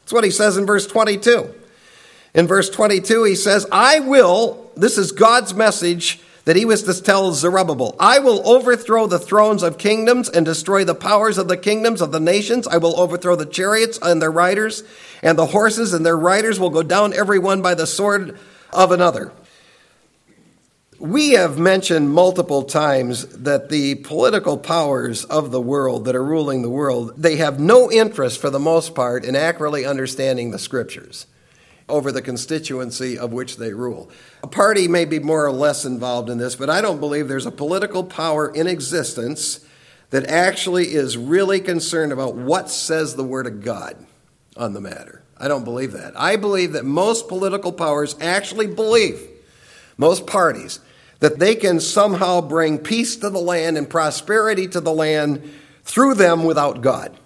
That's 0.00 0.14
what 0.14 0.24
he 0.24 0.30
says 0.30 0.56
in 0.56 0.64
verse 0.64 0.86
22. 0.86 1.59
In 2.34 2.46
verse 2.46 2.70
22, 2.70 3.24
he 3.24 3.34
says, 3.34 3.66
I 3.72 4.00
will, 4.00 4.70
this 4.76 4.98
is 4.98 5.12
God's 5.12 5.54
message 5.54 6.20
that 6.44 6.56
he 6.56 6.64
was 6.64 6.82
to 6.84 7.02
tell 7.02 7.32
Zerubbabel 7.32 7.96
I 7.98 8.18
will 8.20 8.46
overthrow 8.48 9.06
the 9.06 9.18
thrones 9.18 9.62
of 9.62 9.78
kingdoms 9.78 10.28
and 10.28 10.44
destroy 10.46 10.84
the 10.84 10.94
powers 10.94 11.38
of 11.38 11.48
the 11.48 11.56
kingdoms 11.56 12.00
of 12.00 12.12
the 12.12 12.20
nations. 12.20 12.66
I 12.66 12.78
will 12.78 12.98
overthrow 12.98 13.36
the 13.36 13.46
chariots 13.46 13.98
and 14.00 14.22
their 14.22 14.32
riders, 14.32 14.82
and 15.22 15.38
the 15.38 15.46
horses 15.46 15.92
and 15.92 16.04
their 16.04 16.16
riders 16.16 16.58
will 16.58 16.70
go 16.70 16.82
down 16.82 17.12
every 17.12 17.38
one 17.38 17.62
by 17.62 17.74
the 17.74 17.86
sword 17.86 18.38
of 18.72 18.92
another. 18.92 19.32
We 20.98 21.30
have 21.30 21.58
mentioned 21.58 22.12
multiple 22.12 22.62
times 22.62 23.26
that 23.28 23.70
the 23.70 23.94
political 23.96 24.58
powers 24.58 25.24
of 25.24 25.50
the 25.50 25.60
world 25.60 26.04
that 26.04 26.14
are 26.14 26.24
ruling 26.24 26.60
the 26.60 26.68
world, 26.68 27.14
they 27.16 27.36
have 27.36 27.58
no 27.58 27.90
interest 27.90 28.38
for 28.38 28.50
the 28.50 28.58
most 28.58 28.94
part 28.94 29.24
in 29.24 29.34
accurately 29.34 29.86
understanding 29.86 30.50
the 30.50 30.58
scriptures 30.58 31.26
over 31.90 32.10
the 32.10 32.22
constituency 32.22 33.18
of 33.18 33.32
which 33.32 33.56
they 33.56 33.74
rule. 33.74 34.10
A 34.42 34.46
party 34.46 34.88
may 34.88 35.04
be 35.04 35.18
more 35.18 35.44
or 35.44 35.52
less 35.52 35.84
involved 35.84 36.30
in 36.30 36.38
this, 36.38 36.56
but 36.56 36.70
I 36.70 36.80
don't 36.80 37.00
believe 37.00 37.28
there's 37.28 37.46
a 37.46 37.50
political 37.50 38.04
power 38.04 38.48
in 38.50 38.66
existence 38.66 39.64
that 40.10 40.26
actually 40.26 40.86
is 40.94 41.16
really 41.16 41.60
concerned 41.60 42.12
about 42.12 42.34
what 42.34 42.70
says 42.70 43.14
the 43.14 43.24
Word 43.24 43.46
of 43.46 43.62
God 43.62 43.96
on 44.56 44.72
the 44.72 44.80
matter. 44.80 45.22
I 45.36 45.48
don't 45.48 45.64
believe 45.64 45.92
that. 45.92 46.12
I 46.18 46.36
believe 46.36 46.72
that 46.72 46.84
most 46.84 47.28
political 47.28 47.72
powers 47.72 48.16
actually 48.20 48.66
believe, 48.66 49.20
most 49.96 50.26
parties, 50.26 50.80
that 51.20 51.38
they 51.38 51.54
can 51.54 51.80
somehow 51.80 52.40
bring 52.40 52.78
peace 52.78 53.16
to 53.16 53.30
the 53.30 53.38
land 53.38 53.78
and 53.78 53.88
prosperity 53.88 54.66
to 54.68 54.80
the 54.80 54.92
land 54.92 55.50
through 55.84 56.14
them 56.14 56.44
without 56.44 56.82
God. 56.82 57.16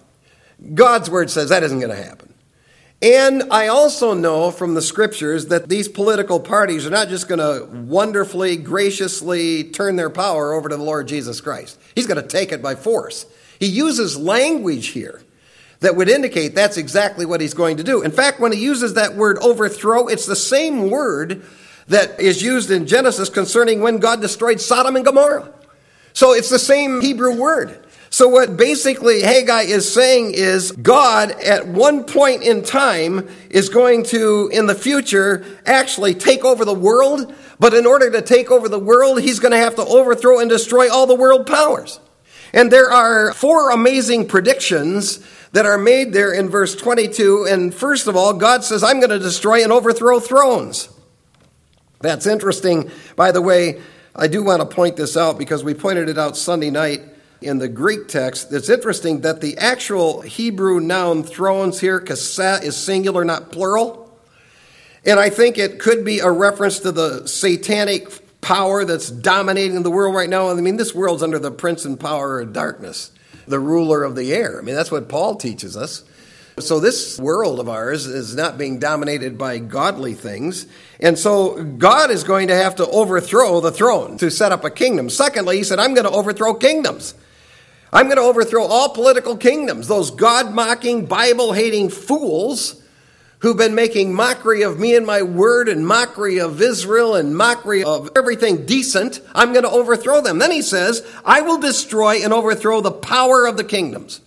God's 0.73 1.09
Word 1.09 1.29
says 1.29 1.49
that 1.49 1.63
isn't 1.63 1.79
going 1.79 1.95
to 1.95 2.03
happen. 2.03 2.33
And 3.01 3.43
I 3.51 3.67
also 3.67 4.13
know 4.13 4.51
from 4.51 4.73
the 4.73 4.81
scriptures 4.81 5.47
that 5.47 5.67
these 5.67 5.87
political 5.87 6.39
parties 6.39 6.87
are 6.87 6.91
not 6.91 7.09
just 7.09 7.27
going 7.27 7.39
to 7.39 7.65
wonderfully, 7.71 8.55
graciously 8.55 9.65
turn 9.65 9.95
their 9.95 10.09
power 10.09 10.53
over 10.53 10.69
to 10.69 10.77
the 10.77 10.83
Lord 10.83 11.07
Jesus 11.07 11.41
Christ. 11.41 11.79
He's 11.93 12.07
going 12.07 12.21
to 12.21 12.27
take 12.27 12.51
it 12.51 12.61
by 12.61 12.75
force. 12.75 13.25
He 13.59 13.67
uses 13.67 14.17
language 14.17 14.87
here 14.87 15.21
that 15.81 15.95
would 15.95 16.09
indicate 16.09 16.55
that's 16.55 16.77
exactly 16.77 17.25
what 17.25 17.41
he's 17.41 17.53
going 17.53 17.77
to 17.77 17.83
do. 17.83 18.01
In 18.01 18.11
fact, 18.11 18.39
when 18.39 18.51
he 18.51 18.59
uses 18.59 18.93
that 18.93 19.15
word 19.15 19.37
overthrow, 19.39 20.07
it's 20.07 20.25
the 20.25 20.35
same 20.35 20.89
word 20.89 21.45
that 21.87 22.19
is 22.19 22.41
used 22.41 22.71
in 22.71 22.87
Genesis 22.87 23.29
concerning 23.29 23.81
when 23.81 23.97
God 23.97 24.21
destroyed 24.21 24.59
Sodom 24.59 24.95
and 24.95 25.05
Gomorrah. 25.05 25.53
So 26.13 26.31
it's 26.31 26.49
the 26.49 26.57
same 26.57 27.01
Hebrew 27.01 27.35
word. 27.37 27.84
So, 28.15 28.29
what 28.29 28.55
basically 28.55 29.23
Haggai 29.23 29.63
is 29.63 29.91
saying 29.91 30.35
is 30.35 30.71
God, 30.71 31.31
at 31.31 31.67
one 31.67 32.05
point 32.05 32.43
in 32.43 32.63
time, 32.63 33.27
is 33.49 33.67
going 33.67 34.03
to, 34.03 34.49
in 34.53 34.67
the 34.67 34.73
future, 34.73 35.43
actually 35.65 36.13
take 36.13 36.45
over 36.45 36.63
the 36.63 36.73
world. 36.73 37.35
But 37.59 37.73
in 37.73 37.85
order 37.85 38.09
to 38.11 38.21
take 38.21 38.51
over 38.51 38.69
the 38.69 38.79
world, 38.79 39.19
he's 39.19 39.39
going 39.39 39.51
to 39.51 39.57
have 39.57 39.75
to 39.75 39.83
overthrow 39.83 40.39
and 40.39 40.49
destroy 40.49 40.89
all 40.89 41.07
the 41.07 41.15
world 41.15 41.45
powers. 41.45 41.99
And 42.53 42.71
there 42.71 42.89
are 42.89 43.33
four 43.33 43.71
amazing 43.71 44.29
predictions 44.29 45.19
that 45.51 45.65
are 45.65 45.77
made 45.77 46.13
there 46.13 46.31
in 46.31 46.47
verse 46.47 46.73
22. 46.73 47.47
And 47.49 47.75
first 47.75 48.07
of 48.07 48.15
all, 48.15 48.31
God 48.31 48.63
says, 48.63 48.81
I'm 48.81 49.01
going 49.01 49.09
to 49.09 49.19
destroy 49.19 49.61
and 49.61 49.73
overthrow 49.73 50.21
thrones. 50.21 50.87
That's 51.99 52.27
interesting. 52.27 52.89
By 53.17 53.33
the 53.33 53.41
way, 53.41 53.81
I 54.15 54.27
do 54.27 54.41
want 54.41 54.61
to 54.61 54.73
point 54.73 54.95
this 54.95 55.17
out 55.17 55.37
because 55.37 55.65
we 55.65 55.73
pointed 55.73 56.07
it 56.07 56.17
out 56.17 56.37
Sunday 56.37 56.69
night 56.69 57.01
in 57.41 57.57
the 57.57 57.67
Greek 57.67 58.07
text. 58.07 58.51
It's 58.51 58.69
interesting 58.69 59.21
that 59.21 59.41
the 59.41 59.57
actual 59.57 60.21
Hebrew 60.21 60.79
noun 60.79 61.23
thrones 61.23 61.79
here, 61.79 61.99
kasa, 61.99 62.59
is 62.63 62.75
singular, 62.75 63.25
not 63.25 63.51
plural. 63.51 64.05
And 65.05 65.19
I 65.19 65.29
think 65.29 65.57
it 65.57 65.79
could 65.79 66.03
be 66.03 66.19
a 66.19 66.31
reference 66.31 66.79
to 66.79 66.91
the 66.91 67.27
satanic 67.27 68.41
power 68.41 68.85
that's 68.85 69.09
dominating 69.09 69.81
the 69.83 69.91
world 69.91 70.15
right 70.15 70.29
now. 70.29 70.49
I 70.49 70.55
mean, 70.55 70.77
this 70.77 70.95
world's 70.95 71.23
under 71.23 71.39
the 71.39 71.51
prince 71.51 71.85
and 71.85 71.99
power 71.99 72.39
of 72.39 72.53
darkness, 72.53 73.11
the 73.47 73.59
ruler 73.59 74.03
of 74.03 74.15
the 74.15 74.33
air. 74.33 74.59
I 74.59 74.63
mean, 74.63 74.75
that's 74.75 74.91
what 74.91 75.09
Paul 75.09 75.35
teaches 75.35 75.77
us. 75.77 76.03
So, 76.57 76.79
this 76.79 77.19
world 77.19 77.59
of 77.59 77.67
ours 77.67 78.05
is 78.05 78.33
not 78.33 78.57
being 78.57 78.79
dominated 78.79 79.37
by 79.37 79.57
godly 79.57 80.13
things. 80.13 80.67
And 81.01 81.19
so, 81.19 81.61
God 81.61 82.11
is 82.11 82.23
going 82.23 82.47
to 82.47 82.55
have 82.55 82.75
to 82.75 82.87
overthrow 82.87 83.59
the 83.59 83.73
throne 83.73 84.17
to 84.19 84.31
set 84.31 84.53
up 84.53 84.63
a 84.63 84.69
kingdom. 84.69 85.09
Secondly, 85.09 85.57
he 85.57 85.63
said, 85.63 85.79
I'm 85.79 85.93
going 85.93 86.07
to 86.07 86.13
overthrow 86.13 86.53
kingdoms. 86.53 87.13
I'm 87.95 88.07
going 88.07 88.17
to 88.17 88.23
overthrow 88.23 88.65
all 88.65 88.89
political 88.89 89.37
kingdoms. 89.37 89.87
Those 89.87 90.11
God 90.11 90.53
mocking, 90.53 91.05
Bible 91.05 91.53
hating 91.53 91.87
fools 91.91 92.83
who've 93.39 93.55
been 93.55 93.73
making 93.73 94.13
mockery 94.13 94.63
of 94.63 94.77
me 94.77 94.97
and 94.97 95.05
my 95.05 95.21
word 95.21 95.69
and 95.69 95.87
mockery 95.87 96.41
of 96.41 96.61
Israel 96.61 97.15
and 97.15 97.37
mockery 97.37 97.85
of 97.85 98.09
everything 98.17 98.65
decent, 98.65 99.21
I'm 99.33 99.53
going 99.53 99.63
to 99.63 99.69
overthrow 99.69 100.19
them. 100.19 100.39
Then 100.39 100.51
he 100.51 100.61
says, 100.61 101.07
I 101.23 101.39
will 101.39 101.57
destroy 101.57 102.21
and 102.21 102.33
overthrow 102.33 102.81
the 102.81 102.91
power 102.91 103.45
of 103.45 103.55
the 103.55 103.63
kingdoms. 103.63 104.19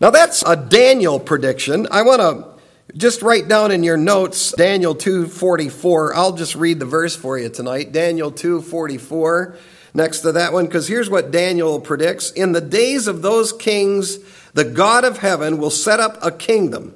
Now 0.00 0.10
that's 0.10 0.44
a 0.46 0.54
Daniel 0.54 1.18
prediction. 1.18 1.88
I 1.90 2.02
want 2.02 2.20
to 2.20 2.96
just 2.96 3.22
write 3.22 3.48
down 3.48 3.72
in 3.72 3.82
your 3.82 3.96
notes 3.96 4.52
Daniel 4.52 4.94
2:44. 4.94 6.12
I'll 6.14 6.36
just 6.36 6.54
read 6.54 6.78
the 6.78 6.86
verse 6.86 7.16
for 7.16 7.36
you 7.38 7.48
tonight. 7.48 7.90
Daniel 7.90 8.30
2:44 8.30 9.56
next 9.94 10.20
to 10.20 10.32
that 10.32 10.52
one 10.52 10.66
because 10.66 10.88
here's 10.88 11.10
what 11.10 11.30
Daniel 11.30 11.80
predicts. 11.80 12.30
In 12.32 12.52
the 12.52 12.60
days 12.60 13.06
of 13.06 13.22
those 13.22 13.52
kings, 13.52 14.18
the 14.54 14.64
God 14.64 15.04
of 15.04 15.18
heaven 15.18 15.58
will 15.58 15.70
set 15.70 16.00
up 16.00 16.18
a 16.22 16.30
kingdom 16.30 16.94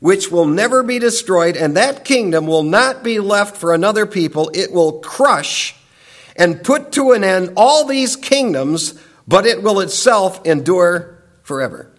which 0.00 0.30
will 0.30 0.46
never 0.46 0.82
be 0.82 0.98
destroyed, 0.98 1.56
and 1.56 1.76
that 1.76 2.04
kingdom 2.04 2.46
will 2.46 2.62
not 2.62 3.04
be 3.04 3.20
left 3.20 3.56
for 3.56 3.74
another 3.74 4.06
people. 4.06 4.50
It 4.54 4.72
will 4.72 5.00
crush 5.00 5.76
and 6.36 6.64
put 6.64 6.92
to 6.92 7.12
an 7.12 7.22
end 7.22 7.52
all 7.56 7.84
these 7.84 8.16
kingdoms, 8.16 8.98
but 9.28 9.46
it 9.46 9.62
will 9.62 9.78
itself 9.80 10.44
endure 10.46 11.22
forever. 11.42 11.90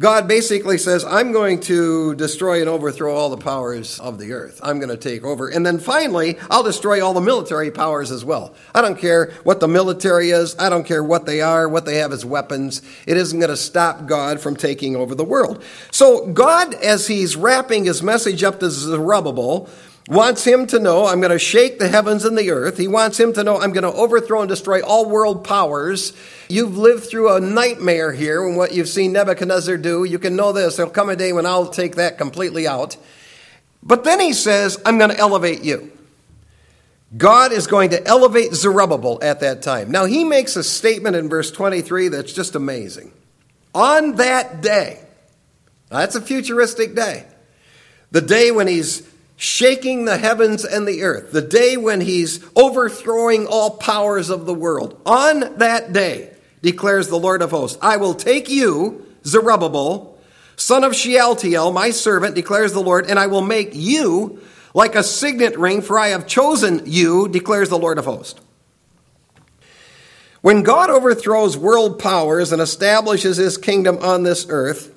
God 0.00 0.26
basically 0.26 0.78
says, 0.78 1.04
I'm 1.04 1.30
going 1.30 1.60
to 1.60 2.14
destroy 2.16 2.60
and 2.60 2.68
overthrow 2.68 3.14
all 3.14 3.30
the 3.30 3.36
powers 3.36 4.00
of 4.00 4.18
the 4.18 4.32
earth. 4.32 4.60
I'm 4.62 4.78
going 4.78 4.90
to 4.90 4.96
take 4.96 5.22
over. 5.22 5.48
And 5.48 5.64
then 5.64 5.78
finally, 5.78 6.36
I'll 6.50 6.64
destroy 6.64 7.04
all 7.04 7.14
the 7.14 7.20
military 7.20 7.70
powers 7.70 8.10
as 8.10 8.24
well. 8.24 8.54
I 8.74 8.80
don't 8.80 8.98
care 8.98 9.32
what 9.44 9.60
the 9.60 9.68
military 9.68 10.30
is. 10.30 10.56
I 10.58 10.68
don't 10.68 10.84
care 10.84 11.04
what 11.04 11.26
they 11.26 11.40
are, 11.40 11.68
what 11.68 11.84
they 11.84 11.96
have 11.96 12.12
as 12.12 12.24
weapons. 12.24 12.82
It 13.06 13.16
isn't 13.16 13.38
going 13.38 13.50
to 13.50 13.56
stop 13.56 14.06
God 14.06 14.40
from 14.40 14.56
taking 14.56 14.96
over 14.96 15.14
the 15.14 15.24
world. 15.24 15.62
So 15.92 16.26
God, 16.26 16.74
as 16.74 17.06
he's 17.06 17.36
wrapping 17.36 17.84
his 17.84 18.02
message 18.02 18.42
up 18.42 18.60
to 18.60 18.70
Zerubbabel, 18.70 19.68
wants 20.08 20.44
him 20.44 20.66
to 20.66 20.78
know 20.78 21.06
I'm 21.06 21.20
going 21.20 21.32
to 21.32 21.38
shake 21.38 21.78
the 21.78 21.88
heavens 21.88 22.24
and 22.24 22.36
the 22.36 22.50
earth. 22.50 22.76
He 22.76 22.88
wants 22.88 23.18
him 23.18 23.32
to 23.34 23.44
know 23.44 23.58
I'm 23.58 23.72
going 23.72 23.90
to 23.90 23.92
overthrow 23.92 24.40
and 24.40 24.48
destroy 24.48 24.82
all 24.82 25.08
world 25.08 25.44
powers. 25.44 26.12
You've 26.48 26.76
lived 26.76 27.04
through 27.04 27.34
a 27.34 27.40
nightmare 27.40 28.12
here 28.12 28.46
and 28.46 28.56
what 28.56 28.72
you've 28.72 28.88
seen 28.88 29.12
Nebuchadnezzar 29.12 29.78
do. 29.78 30.04
You 30.04 30.18
can 30.18 30.36
know 30.36 30.52
this. 30.52 30.76
There'll 30.76 30.92
come 30.92 31.08
a 31.08 31.16
day 31.16 31.32
when 31.32 31.46
I'll 31.46 31.68
take 31.68 31.96
that 31.96 32.18
completely 32.18 32.66
out. 32.66 32.96
But 33.82 34.04
then 34.04 34.20
he 34.20 34.32
says, 34.32 34.80
I'm 34.84 34.98
going 34.98 35.10
to 35.10 35.18
elevate 35.18 35.62
you. 35.62 35.90
God 37.16 37.52
is 37.52 37.66
going 37.66 37.90
to 37.90 38.06
elevate 38.06 38.54
Zerubbabel 38.54 39.20
at 39.22 39.40
that 39.40 39.62
time. 39.62 39.90
Now, 39.90 40.04
he 40.04 40.24
makes 40.24 40.56
a 40.56 40.64
statement 40.64 41.16
in 41.16 41.28
verse 41.28 41.50
23 41.50 42.08
that's 42.08 42.32
just 42.32 42.56
amazing. 42.56 43.12
On 43.74 44.16
that 44.16 44.62
day, 44.62 45.00
that's 45.90 46.16
a 46.16 46.20
futuristic 46.20 46.94
day, 46.94 47.24
the 48.10 48.20
day 48.20 48.50
when 48.50 48.66
he's 48.66 49.08
shaking 49.36 50.04
the 50.04 50.16
heavens 50.16 50.64
and 50.64 50.86
the 50.86 51.02
earth, 51.02 51.32
the 51.32 51.42
day 51.42 51.76
when 51.76 52.00
he's 52.00 52.44
overthrowing 52.54 53.46
all 53.46 53.70
powers 53.70 54.30
of 54.30 54.46
the 54.46 54.54
world. 54.54 55.00
On 55.04 55.56
that 55.58 55.92
day, 55.92 56.30
declares 56.62 57.08
the 57.08 57.18
Lord 57.18 57.42
of 57.42 57.50
hosts, 57.50 57.78
I 57.82 57.96
will 57.96 58.14
take 58.14 58.48
you, 58.48 59.06
Zerubbabel, 59.24 60.18
son 60.56 60.84
of 60.84 60.94
Shealtiel, 60.94 61.72
my 61.72 61.90
servant, 61.90 62.34
declares 62.34 62.72
the 62.72 62.80
Lord, 62.80 63.08
and 63.08 63.18
I 63.18 63.26
will 63.26 63.42
make 63.42 63.70
you 63.72 64.40
like 64.72 64.94
a 64.94 65.02
signet 65.02 65.56
ring, 65.58 65.82
for 65.82 65.98
I 65.98 66.08
have 66.08 66.26
chosen 66.26 66.82
you, 66.86 67.28
declares 67.28 67.68
the 67.68 67.78
Lord 67.78 67.98
of 67.98 68.04
hosts. 68.04 68.40
When 70.40 70.62
God 70.62 70.90
overthrows 70.90 71.56
world 71.56 71.98
powers 71.98 72.52
and 72.52 72.60
establishes 72.60 73.38
his 73.38 73.56
kingdom 73.56 73.98
on 73.98 74.24
this 74.24 74.46
earth, 74.48 74.93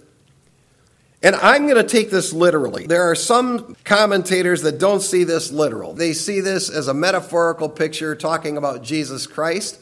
and 1.23 1.35
I'm 1.35 1.67
going 1.67 1.81
to 1.81 1.87
take 1.87 2.11
this 2.11 2.31
literally. 2.31 2.85
There 2.85 3.09
are 3.09 3.15
some 3.15 3.75
commentators 3.83 4.61
that 4.61 4.77
don't 4.77 5.01
see 5.01 5.23
this 5.23 5.51
literal. 5.51 5.93
They 5.93 6.13
see 6.13 6.41
this 6.41 6.69
as 6.69 6.87
a 6.87 6.93
metaphorical 6.93 7.69
picture 7.69 8.15
talking 8.15 8.57
about 8.57 8.83
Jesus 8.83 9.25
Christ. 9.25 9.79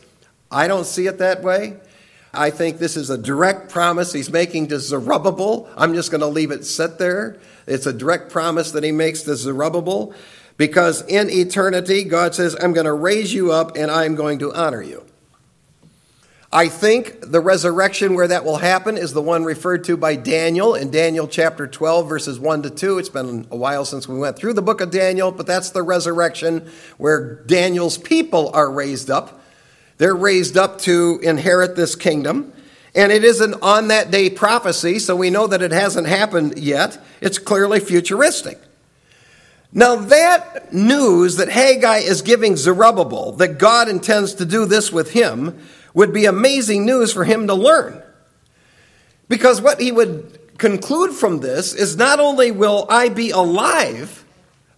I 0.49 0.67
don't 0.67 0.85
see 0.85 1.07
it 1.07 1.17
that 1.17 1.43
way. 1.43 1.77
I 2.33 2.49
think 2.49 2.77
this 2.77 2.97
is 2.97 3.09
a 3.09 3.17
direct 3.17 3.69
promise 3.69 4.13
he's 4.13 4.29
making 4.29 4.67
to 4.67 4.79
Zerubbabel. 4.79 5.69
I'm 5.77 5.93
just 5.93 6.11
going 6.11 6.21
to 6.21 6.27
leave 6.27 6.51
it 6.51 6.65
set 6.65 6.99
there. 6.99 7.37
It's 7.67 7.85
a 7.85 7.93
direct 7.93 8.31
promise 8.31 8.71
that 8.71 8.83
he 8.83 8.91
makes 8.91 9.23
to 9.23 9.35
Zerubbabel 9.35 10.13
because 10.57 11.01
in 11.07 11.29
eternity, 11.29 12.03
God 12.03 12.35
says, 12.35 12.55
I'm 12.61 12.73
going 12.73 12.85
to 12.85 12.93
raise 12.93 13.33
you 13.33 13.51
up 13.51 13.75
and 13.75 13.89
I'm 13.89 14.15
going 14.15 14.39
to 14.39 14.53
honor 14.53 14.81
you. 14.81 15.04
I 16.51 16.69
think 16.69 17.19
the 17.21 17.39
resurrection 17.39 18.13
where 18.13 18.27
that 18.27 18.45
will 18.45 18.57
happen 18.57 18.97
is 18.97 19.13
the 19.13 19.21
one 19.21 19.43
referred 19.43 19.83
to 19.85 19.97
by 19.97 20.15
Daniel 20.15 20.75
in 20.75 20.91
Daniel 20.91 21.27
chapter 21.27 21.67
12, 21.67 22.07
verses 22.07 22.39
1 22.39 22.63
to 22.63 22.69
2. 22.69 22.99
It's 22.99 23.09
been 23.09 23.47
a 23.49 23.57
while 23.57 23.83
since 23.83 24.07
we 24.07 24.17
went 24.17 24.37
through 24.37 24.53
the 24.53 24.61
book 24.61 24.79
of 24.79 24.91
Daniel, 24.91 25.31
but 25.31 25.47
that's 25.47 25.71
the 25.71 25.81
resurrection 25.81 26.69
where 26.97 27.43
Daniel's 27.45 27.97
people 27.97 28.51
are 28.53 28.71
raised 28.71 29.09
up. 29.09 29.41
They're 29.97 30.15
raised 30.15 30.55
up 30.55 30.79
to 30.81 31.19
inherit 31.23 31.75
this 31.75 31.95
kingdom. 31.95 32.53
And 32.93 33.11
it 33.11 33.25
is 33.25 33.41
an 33.41 33.55
on 33.61 33.89
that 33.89 34.09
day 34.09 34.29
prophecy, 34.29 34.99
so 34.99 35.15
we 35.15 35.29
know 35.29 35.47
that 35.47 35.61
it 35.61 35.71
hasn't 35.71 36.07
happened 36.07 36.57
yet. 36.57 37.03
It's 37.19 37.39
clearly 37.39 37.81
futuristic. 37.81 38.59
Now, 39.73 39.97
that 39.97 40.73
news 40.73 41.35
that 41.35 41.49
Haggai 41.49 41.97
is 41.97 42.21
giving 42.21 42.55
Zerubbabel, 42.55 43.33
that 43.33 43.59
God 43.59 43.89
intends 43.89 44.35
to 44.35 44.45
do 44.45 44.65
this 44.65 44.93
with 44.93 45.11
him, 45.11 45.59
would 45.95 46.13
be 46.13 46.25
amazing 46.25 46.85
news 46.85 47.11
for 47.11 47.23
him 47.23 47.47
to 47.47 47.55
learn. 47.55 48.03
Because 49.27 49.61
what 49.61 49.81
he 49.81 49.91
would 49.91 50.57
conclude 50.59 51.13
from 51.13 51.39
this 51.39 51.73
is 51.73 51.97
not 51.97 52.19
only 52.19 52.51
will 52.51 52.85
I 52.89 53.09
be 53.09 53.31
alive, 53.31 54.23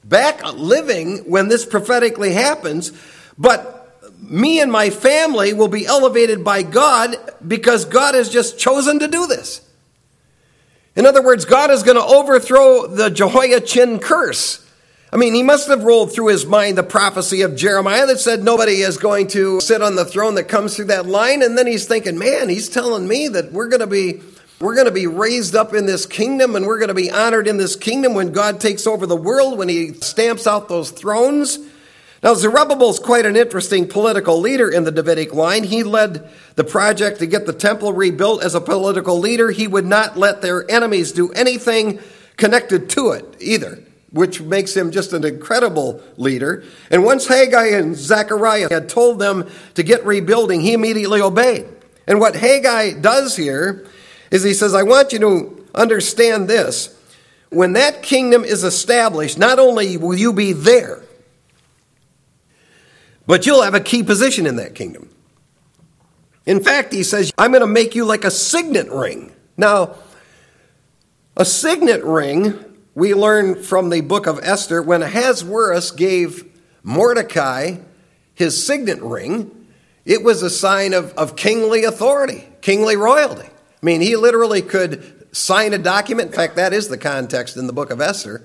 back 0.06 0.42
living 0.54 1.30
when 1.30 1.50
this 1.50 1.66
prophetically 1.66 2.32
happens, 2.32 2.94
but 3.38 3.74
me 4.22 4.62
and 4.62 4.72
my 4.72 4.90
family 4.90 5.54
will 5.54 5.68
be 5.68 5.86
elevated 5.86 6.44
by 6.44 6.64
God 6.64 7.18
because 7.46 7.86
God 7.86 8.16
has 8.16 8.30
just 8.30 8.58
chosen 8.58 9.00
to 9.00 9.08
do 9.08 9.28
this. 9.28 9.62
In 10.96 11.06
other 11.06 11.22
words, 11.22 11.46
God 11.46 11.72
is 11.72 11.84
going 11.84 11.98
to 11.98 12.04
overthrow 12.04 12.88
the 12.88 13.10
Jehoiachin 13.10 14.00
curse 14.00 14.67
I 15.12 15.18
mean, 15.18 15.34
he 15.34 15.44
must 15.44 15.68
have 15.70 15.84
rolled 15.84 16.14
through 16.14 16.28
his 16.28 16.46
mind 16.46 16.78
the 16.78 16.84
prophecy 16.84 17.42
of 17.42 17.56
Jeremiah 17.56 18.06
that 18.08 18.20
said 18.20 18.44
nobody 18.44 18.82
is 18.82 18.98
going 18.98 19.28
to 19.30 19.62
sit 19.62 19.82
on 19.82 19.96
the 19.96 20.06
throne 20.06 20.36
that 20.36 20.50
comes 20.50 20.76
through 20.76 20.86
that 20.86 21.06
line. 21.06 21.42
And 21.42 21.58
then 21.58 21.68
he's 21.68 21.88
thinking, 21.88 22.18
man, 22.18 22.50
he's 22.50 22.68
telling 22.68 23.08
me 23.08 23.28
that 23.30 23.52
we're 23.52 23.70
going 23.70 23.82
to 23.82 23.88
be 23.88 24.22
We're 24.60 24.74
going 24.74 24.88
to 24.88 24.92
be 24.92 25.06
raised 25.06 25.56
up 25.56 25.76
in 25.76 25.86
this 25.86 26.08
kingdom 26.08 26.56
and 26.56 26.66
we're 26.66 26.80
going 26.80 26.88
to 26.88 26.96
be 26.96 27.12
honored 27.12 27.48
in 27.48 27.58
this 27.58 27.76
kingdom 27.76 28.16
when 28.16 28.32
God 28.32 28.60
takes 28.60 28.88
over 28.88 29.06
the 29.06 29.16
world, 29.16 29.58
when 29.58 29.70
he 29.70 29.94
stamps 29.94 30.48
out 30.48 30.68
those 30.68 30.90
thrones. 30.90 31.60
Now, 32.24 32.34
Zerubbabel 32.34 32.90
is 32.90 32.98
quite 32.98 33.28
an 33.28 33.36
interesting 33.36 33.88
political 33.88 34.40
leader 34.40 34.68
in 34.68 34.84
the 34.84 34.92
Davidic 34.92 35.32
line. 35.32 35.64
He 35.64 35.84
led 35.84 36.28
the 36.56 36.64
project 36.64 37.20
to 37.20 37.28
get 37.28 37.46
the 37.46 37.54
temple 37.54 37.94
rebuilt 37.94 38.44
as 38.44 38.56
a 38.56 38.60
political 38.60 39.20
leader. 39.20 39.52
He 39.52 39.68
would 39.68 39.86
not 39.86 40.18
let 40.18 40.42
their 40.42 40.70
enemies 40.70 41.12
do 41.12 41.32
anything 41.34 42.00
connected 42.36 42.90
to 42.90 43.12
it 43.12 43.36
either, 43.40 43.84
which 44.18 44.42
makes 44.42 44.76
him 44.76 44.92
just 44.92 45.14
an 45.14 45.24
incredible 45.24 46.02
leader. 46.18 46.64
And 46.92 47.04
once 47.04 47.28
Haggai 47.28 47.68
and 47.68 47.96
Zechariah 47.96 48.68
had 48.70 48.90
told 48.90 49.20
them 49.20 49.50
to 49.76 49.84
get 49.84 50.06
rebuilding, 50.06 50.62
he 50.62 50.74
immediately 50.74 51.22
obeyed. 51.22 51.68
And 52.08 52.20
what 52.20 52.36
Haggai 52.36 53.00
does 53.00 53.36
here 53.36 53.86
is 54.32 54.44
he 54.44 54.54
says, 54.54 54.74
I 54.74 54.84
want 54.84 55.14
you 55.14 55.20
to 55.20 55.66
understand 55.76 56.48
this. 56.48 56.94
When 57.50 57.74
that 57.74 58.04
kingdom 58.04 58.44
is 58.44 58.64
established, 58.64 59.38
not 59.38 59.60
only 59.60 59.96
will 59.96 60.16
you 60.16 60.34
be 60.34 60.52
there, 60.52 61.04
but 63.26 63.46
you'll 63.46 63.62
have 63.62 63.76
a 63.76 63.80
key 63.80 64.04
position 64.04 64.46
in 64.46 64.56
that 64.56 64.74
kingdom. 64.74 65.10
In 66.46 66.64
fact, 66.64 66.94
he 66.94 67.04
says, 67.04 67.32
I'm 67.38 67.52
going 67.52 67.62
to 67.62 67.68
make 67.68 67.94
you 67.94 68.06
like 68.06 68.24
a 68.24 68.32
signet 68.32 68.90
ring. 68.90 69.34
Now, 69.58 69.96
a 71.36 71.46
signet 71.46 72.04
ring, 72.04 72.58
we 72.98 73.14
learn 73.14 73.62
from 73.62 73.92
the 73.92 74.02
book 74.02 74.26
of 74.26 74.40
Esther, 74.42 74.82
when 74.82 75.04
Ahasuerus 75.04 75.92
gave 75.92 76.44
Mordecai 76.82 77.76
his 78.34 78.66
signet 78.66 79.00
ring, 79.04 79.68
it 80.04 80.24
was 80.24 80.42
a 80.42 80.50
sign 80.50 80.96
of, 80.96 81.14
of 81.14 81.36
kingly 81.36 81.84
authority, 81.84 82.44
kingly 82.62 82.96
royalty. 82.96 83.46
I 83.46 83.86
mean, 83.86 84.02
he 84.02 84.16
literally 84.16 84.64
could 84.64 85.28
sign 85.32 85.74
a 85.74 85.78
document. 85.78 86.30
In 86.30 86.34
fact, 86.34 86.56
that 86.56 86.74
is 86.74 86.88
the 86.88 86.98
context 86.98 87.56
in 87.56 87.68
the 87.68 87.74
book 87.74 87.92
of 87.92 88.02
Esther. 88.02 88.44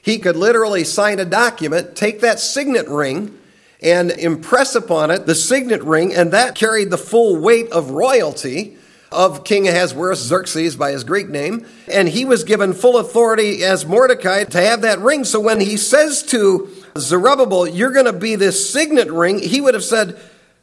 He 0.00 0.18
could 0.18 0.34
literally 0.34 0.84
sign 0.84 1.18
a 1.18 1.26
document, 1.26 1.94
take 1.94 2.22
that 2.22 2.40
signet 2.40 2.88
ring, 2.88 3.38
and 3.82 4.12
impress 4.12 4.74
upon 4.74 5.10
it 5.10 5.26
the 5.26 5.34
signet 5.34 5.82
ring, 5.82 6.14
and 6.14 6.32
that 6.32 6.54
carried 6.54 6.88
the 6.88 6.96
full 6.96 7.36
weight 7.36 7.70
of 7.70 7.90
royalty 7.90 8.78
of 9.12 9.44
King 9.44 9.66
Ahasuerus, 9.68 10.22
Xerxes 10.22 10.76
by 10.76 10.92
his 10.92 11.04
Greek 11.04 11.28
name, 11.28 11.66
and 11.88 12.08
he 12.08 12.24
was 12.24 12.44
given 12.44 12.72
full 12.72 12.98
authority 12.98 13.64
as 13.64 13.84
Mordecai 13.84 14.44
to 14.44 14.60
have 14.60 14.82
that 14.82 15.00
ring. 15.00 15.24
So 15.24 15.40
when 15.40 15.60
he 15.60 15.76
says 15.76 16.22
to 16.24 16.68
Zerubbabel, 16.96 17.66
You're 17.66 17.92
going 17.92 18.06
to 18.06 18.12
be 18.12 18.36
this 18.36 18.70
signet 18.70 19.10
ring, 19.10 19.40
he 19.40 19.60
would 19.60 19.74
have 19.74 19.84
said, 19.84 20.18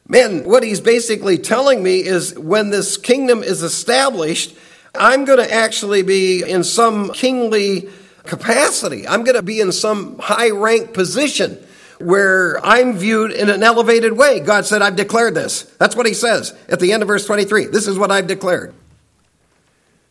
Man, 0.06 0.44
what 0.44 0.62
he's 0.62 0.80
basically 0.80 1.36
telling 1.36 1.82
me 1.82 1.98
is 1.98 2.38
when 2.38 2.70
this 2.70 2.96
kingdom 2.96 3.42
is 3.42 3.62
established, 3.62 4.56
I'm 4.94 5.26
going 5.26 5.38
to 5.38 5.52
actually 5.52 6.02
be 6.02 6.42
in 6.42 6.64
some 6.64 7.12
kingly 7.12 7.90
capacity. 8.24 9.06
I'm 9.06 9.22
going 9.24 9.36
to 9.36 9.42
be 9.42 9.60
in 9.60 9.70
some 9.70 10.18
high 10.18 10.50
rank 10.50 10.94
position 10.94 11.62
where 11.98 12.64
I'm 12.64 12.96
viewed 12.96 13.32
in 13.32 13.50
an 13.50 13.62
elevated 13.62 14.16
way. 14.16 14.40
God 14.40 14.66
said, 14.66 14.82
I've 14.82 14.96
declared 14.96 15.34
this. 15.34 15.62
That's 15.78 15.96
what 15.96 16.06
he 16.06 16.14
says 16.14 16.56
at 16.68 16.80
the 16.80 16.92
end 16.92 17.02
of 17.02 17.08
verse 17.08 17.26
23. 17.26 17.66
This 17.66 17.86
is 17.86 17.98
what 17.98 18.10
I've 18.10 18.26
declared. 18.26 18.74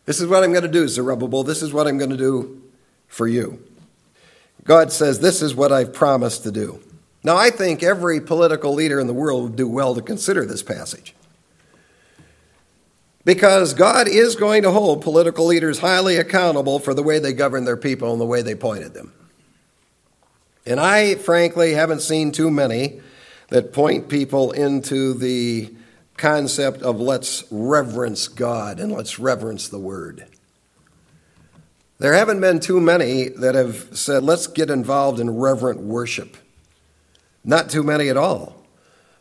This 0.05 0.21
is 0.21 0.27
what 0.27 0.43
I'm 0.43 0.51
going 0.51 0.63
to 0.63 0.69
do, 0.69 0.87
Zerubbabel. 0.87 1.43
This 1.43 1.61
is 1.61 1.73
what 1.73 1.87
I'm 1.87 1.97
going 1.97 2.11
to 2.11 2.17
do 2.17 2.61
for 3.07 3.27
you. 3.27 3.61
God 4.63 4.91
says, 4.91 5.19
This 5.19 5.41
is 5.41 5.55
what 5.55 5.71
I've 5.71 5.93
promised 5.93 6.43
to 6.43 6.51
do. 6.51 6.81
Now, 7.23 7.35
I 7.35 7.49
think 7.49 7.83
every 7.83 8.21
political 8.21 8.73
leader 8.73 8.99
in 8.99 9.07
the 9.07 9.13
world 9.13 9.43
would 9.43 9.55
do 9.55 9.67
well 9.67 9.95
to 9.95 10.01
consider 10.01 10.45
this 10.45 10.63
passage. 10.63 11.13
Because 13.25 13.73
God 13.73 14.07
is 14.07 14.37
going 14.37 14.63
to 14.63 14.71
hold 14.71 15.01
political 15.01 15.45
leaders 15.45 15.79
highly 15.79 16.15
accountable 16.15 16.79
for 16.79 16.93
the 16.93 17.03
way 17.03 17.19
they 17.19 17.33
govern 17.33 17.65
their 17.65 17.75
people 17.75 18.13
and 18.13 18.21
the 18.21 18.25
way 18.25 18.41
they 18.41 18.55
pointed 18.55 18.93
them. 18.93 19.11
And 20.67 20.79
I, 20.79 21.15
frankly, 21.15 21.73
haven't 21.73 22.01
seen 22.01 22.31
too 22.31 22.51
many 22.51 22.99
that 23.47 23.71
point 23.71 24.09
people 24.09 24.51
into 24.51 25.13
the 25.13 25.73
concept 26.17 26.81
of 26.81 26.99
let's 26.99 27.45
reverence 27.49 28.27
God 28.27 28.79
and 28.79 28.91
let's 28.91 29.17
reverence 29.17 29.69
the 29.69 29.79
Word. 29.79 30.27
There 31.99 32.13
haven't 32.13 32.41
been 32.41 32.59
too 32.59 32.81
many 32.81 33.29
that 33.29 33.55
have 33.55 33.97
said, 33.97 34.23
let's 34.23 34.47
get 34.47 34.69
involved 34.69 35.19
in 35.19 35.37
reverent 35.37 35.79
worship. 35.79 36.35
Not 37.43 37.69
too 37.69 37.81
many 37.81 38.09
at 38.09 38.17
all. 38.17 38.57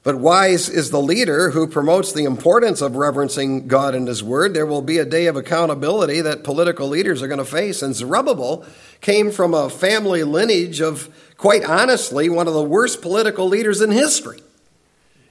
But 0.02 0.20
wise 0.20 0.68
is 0.68 0.90
the 0.90 1.00
leader 1.00 1.50
who 1.50 1.66
promotes 1.66 2.12
the 2.12 2.24
importance 2.24 2.80
of 2.80 2.94
reverencing 2.94 3.66
God 3.66 3.94
and 3.94 4.06
His 4.06 4.22
Word. 4.22 4.54
There 4.54 4.66
will 4.66 4.82
be 4.82 4.98
a 4.98 5.04
day 5.04 5.26
of 5.26 5.36
accountability 5.36 6.20
that 6.20 6.44
political 6.44 6.86
leaders 6.86 7.22
are 7.22 7.28
going 7.28 7.38
to 7.38 7.44
face. 7.44 7.82
And 7.82 7.94
Zerubbabel 7.94 8.64
came 9.00 9.32
from 9.32 9.52
a 9.52 9.68
family 9.68 10.22
lineage 10.22 10.80
of 10.80 11.08
quite 11.36 11.64
honestly, 11.64 12.28
one 12.28 12.48
of 12.48 12.54
the 12.54 12.62
worst 12.62 13.02
political 13.02 13.48
leaders 13.48 13.80
in 13.80 13.90
history. 13.90 14.40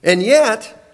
And 0.04 0.22
yet, 0.22 0.86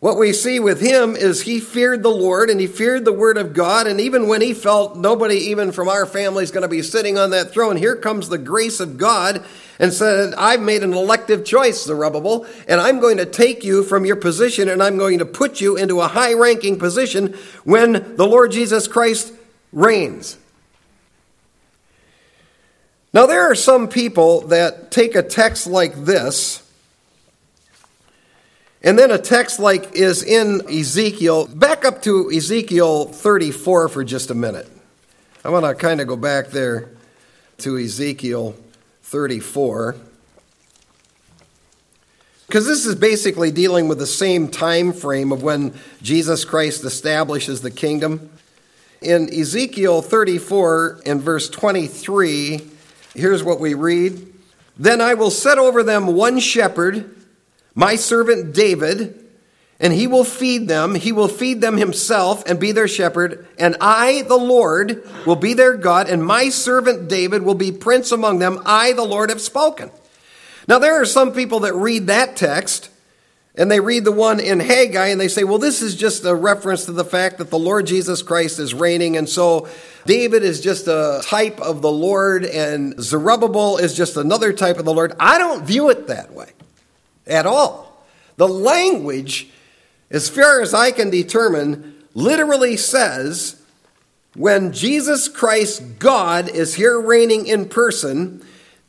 what 0.00 0.16
we 0.16 0.32
see 0.32 0.60
with 0.60 0.80
him 0.80 1.16
is 1.16 1.42
he 1.42 1.58
feared 1.58 2.04
the 2.04 2.08
Lord 2.08 2.50
and 2.50 2.60
he 2.60 2.68
feared 2.68 3.04
the 3.04 3.12
word 3.12 3.36
of 3.36 3.52
God. 3.52 3.88
And 3.88 4.00
even 4.00 4.28
when 4.28 4.40
he 4.40 4.54
felt 4.54 4.96
nobody, 4.96 5.34
even 5.50 5.72
from 5.72 5.88
our 5.88 6.06
family, 6.06 6.44
is 6.44 6.52
going 6.52 6.62
to 6.62 6.68
be 6.68 6.82
sitting 6.82 7.18
on 7.18 7.30
that 7.30 7.50
throne, 7.50 7.76
here 7.76 7.96
comes 7.96 8.28
the 8.28 8.38
grace 8.38 8.78
of 8.78 8.96
God 8.96 9.44
and 9.80 9.92
said, 9.92 10.34
I've 10.34 10.60
made 10.60 10.84
an 10.84 10.94
elective 10.94 11.44
choice, 11.44 11.82
Zerubbabel, 11.82 12.46
and 12.68 12.80
I'm 12.80 13.00
going 13.00 13.16
to 13.16 13.26
take 13.26 13.64
you 13.64 13.82
from 13.82 14.04
your 14.04 14.16
position 14.16 14.68
and 14.68 14.80
I'm 14.84 14.98
going 14.98 15.18
to 15.18 15.26
put 15.26 15.60
you 15.60 15.76
into 15.76 16.00
a 16.00 16.06
high 16.08 16.34
ranking 16.34 16.78
position 16.78 17.36
when 17.64 18.14
the 18.16 18.26
Lord 18.26 18.52
Jesus 18.52 18.86
Christ 18.86 19.32
reigns. 19.72 20.38
Now, 23.12 23.26
there 23.26 23.50
are 23.50 23.54
some 23.54 23.88
people 23.88 24.42
that 24.48 24.90
take 24.90 25.14
a 25.14 25.22
text 25.22 25.66
like 25.66 25.94
this, 26.04 26.62
and 28.82 28.98
then 28.98 29.10
a 29.10 29.18
text 29.18 29.58
like 29.58 29.94
is 29.94 30.22
in 30.22 30.60
Ezekiel. 30.68 31.46
Back 31.46 31.84
up 31.84 32.02
to 32.02 32.30
Ezekiel 32.30 33.06
34 33.06 33.88
for 33.88 34.04
just 34.04 34.30
a 34.30 34.34
minute. 34.34 34.68
I 35.44 35.48
want 35.48 35.64
to 35.64 35.74
kind 35.74 36.00
of 36.00 36.06
go 36.06 36.16
back 36.16 36.48
there 36.48 36.90
to 37.58 37.78
Ezekiel 37.78 38.54
34. 39.04 39.96
Because 42.46 42.66
this 42.66 42.86
is 42.86 42.94
basically 42.94 43.50
dealing 43.50 43.88
with 43.88 43.98
the 43.98 44.06
same 44.06 44.48
time 44.48 44.92
frame 44.92 45.32
of 45.32 45.42
when 45.42 45.74
Jesus 46.02 46.44
Christ 46.44 46.84
establishes 46.84 47.62
the 47.62 47.70
kingdom. 47.70 48.30
In 49.00 49.32
Ezekiel 49.32 50.02
34 50.02 51.00
in 51.04 51.20
verse 51.20 51.48
23, 51.48 52.70
Here's 53.18 53.42
what 53.42 53.60
we 53.60 53.74
read 53.74 54.32
Then 54.76 55.00
I 55.00 55.14
will 55.14 55.30
set 55.30 55.58
over 55.58 55.82
them 55.82 56.06
one 56.06 56.38
shepherd, 56.38 57.14
my 57.74 57.96
servant 57.96 58.54
David, 58.54 59.24
and 59.80 59.92
he 59.92 60.06
will 60.06 60.24
feed 60.24 60.68
them. 60.68 60.94
He 60.94 61.12
will 61.12 61.28
feed 61.28 61.60
them 61.60 61.76
himself 61.76 62.44
and 62.46 62.58
be 62.58 62.72
their 62.72 62.88
shepherd. 62.88 63.46
And 63.58 63.76
I, 63.80 64.22
the 64.22 64.36
Lord, 64.36 65.08
will 65.26 65.36
be 65.36 65.54
their 65.54 65.76
God, 65.76 66.08
and 66.08 66.24
my 66.24 66.48
servant 66.48 67.08
David 67.08 67.42
will 67.42 67.54
be 67.54 67.72
prince 67.72 68.12
among 68.12 68.38
them. 68.38 68.62
I, 68.64 68.92
the 68.92 69.04
Lord, 69.04 69.30
have 69.30 69.40
spoken. 69.40 69.90
Now, 70.66 70.78
there 70.78 71.00
are 71.00 71.06
some 71.06 71.32
people 71.32 71.60
that 71.60 71.74
read 71.74 72.06
that 72.06 72.36
text 72.36 72.90
and 73.58 73.68
they 73.68 73.80
read 73.80 74.04
the 74.04 74.12
one 74.12 74.38
in 74.38 74.60
Haggai 74.60 75.08
and 75.08 75.20
they 75.20 75.26
say, 75.26 75.42
well, 75.42 75.58
this 75.58 75.82
is 75.82 75.96
just 75.96 76.24
a 76.24 76.34
reference 76.34 76.84
to 76.84 76.92
the 76.92 77.04
fact 77.04 77.38
that 77.38 77.50
the 77.50 77.58
Lord 77.58 77.86
Jesus 77.86 78.22
Christ 78.22 78.60
is 78.60 78.72
reigning. 78.72 79.16
And 79.16 79.28
so 79.28 79.68
David 80.06 80.44
is 80.44 80.60
just 80.60 80.86
a 80.86 81.20
type 81.24 81.60
of 81.60 81.82
the 81.82 81.90
Lord 81.90 82.44
and 82.44 82.94
Zerubbabel 83.02 83.78
is 83.78 83.94
just 83.94 84.16
another 84.16 84.52
type 84.52 84.78
of 84.78 84.84
the 84.84 84.94
Lord. 84.94 85.12
I 85.18 85.38
don't 85.38 85.64
view 85.64 85.90
it 85.90 86.06
that 86.06 86.32
way 86.32 86.52
at 87.26 87.46
all. 87.46 88.06
The 88.36 88.46
language, 88.46 89.50
as 90.08 90.28
far 90.28 90.60
as 90.60 90.72
I 90.72 90.92
can 90.92 91.10
determine, 91.10 91.96
literally 92.14 92.76
says 92.76 93.60
when 94.36 94.72
Jesus 94.72 95.26
Christ, 95.26 95.98
God, 95.98 96.48
is 96.48 96.76
here 96.76 97.00
reigning 97.00 97.48
in 97.48 97.68
person, 97.68 98.40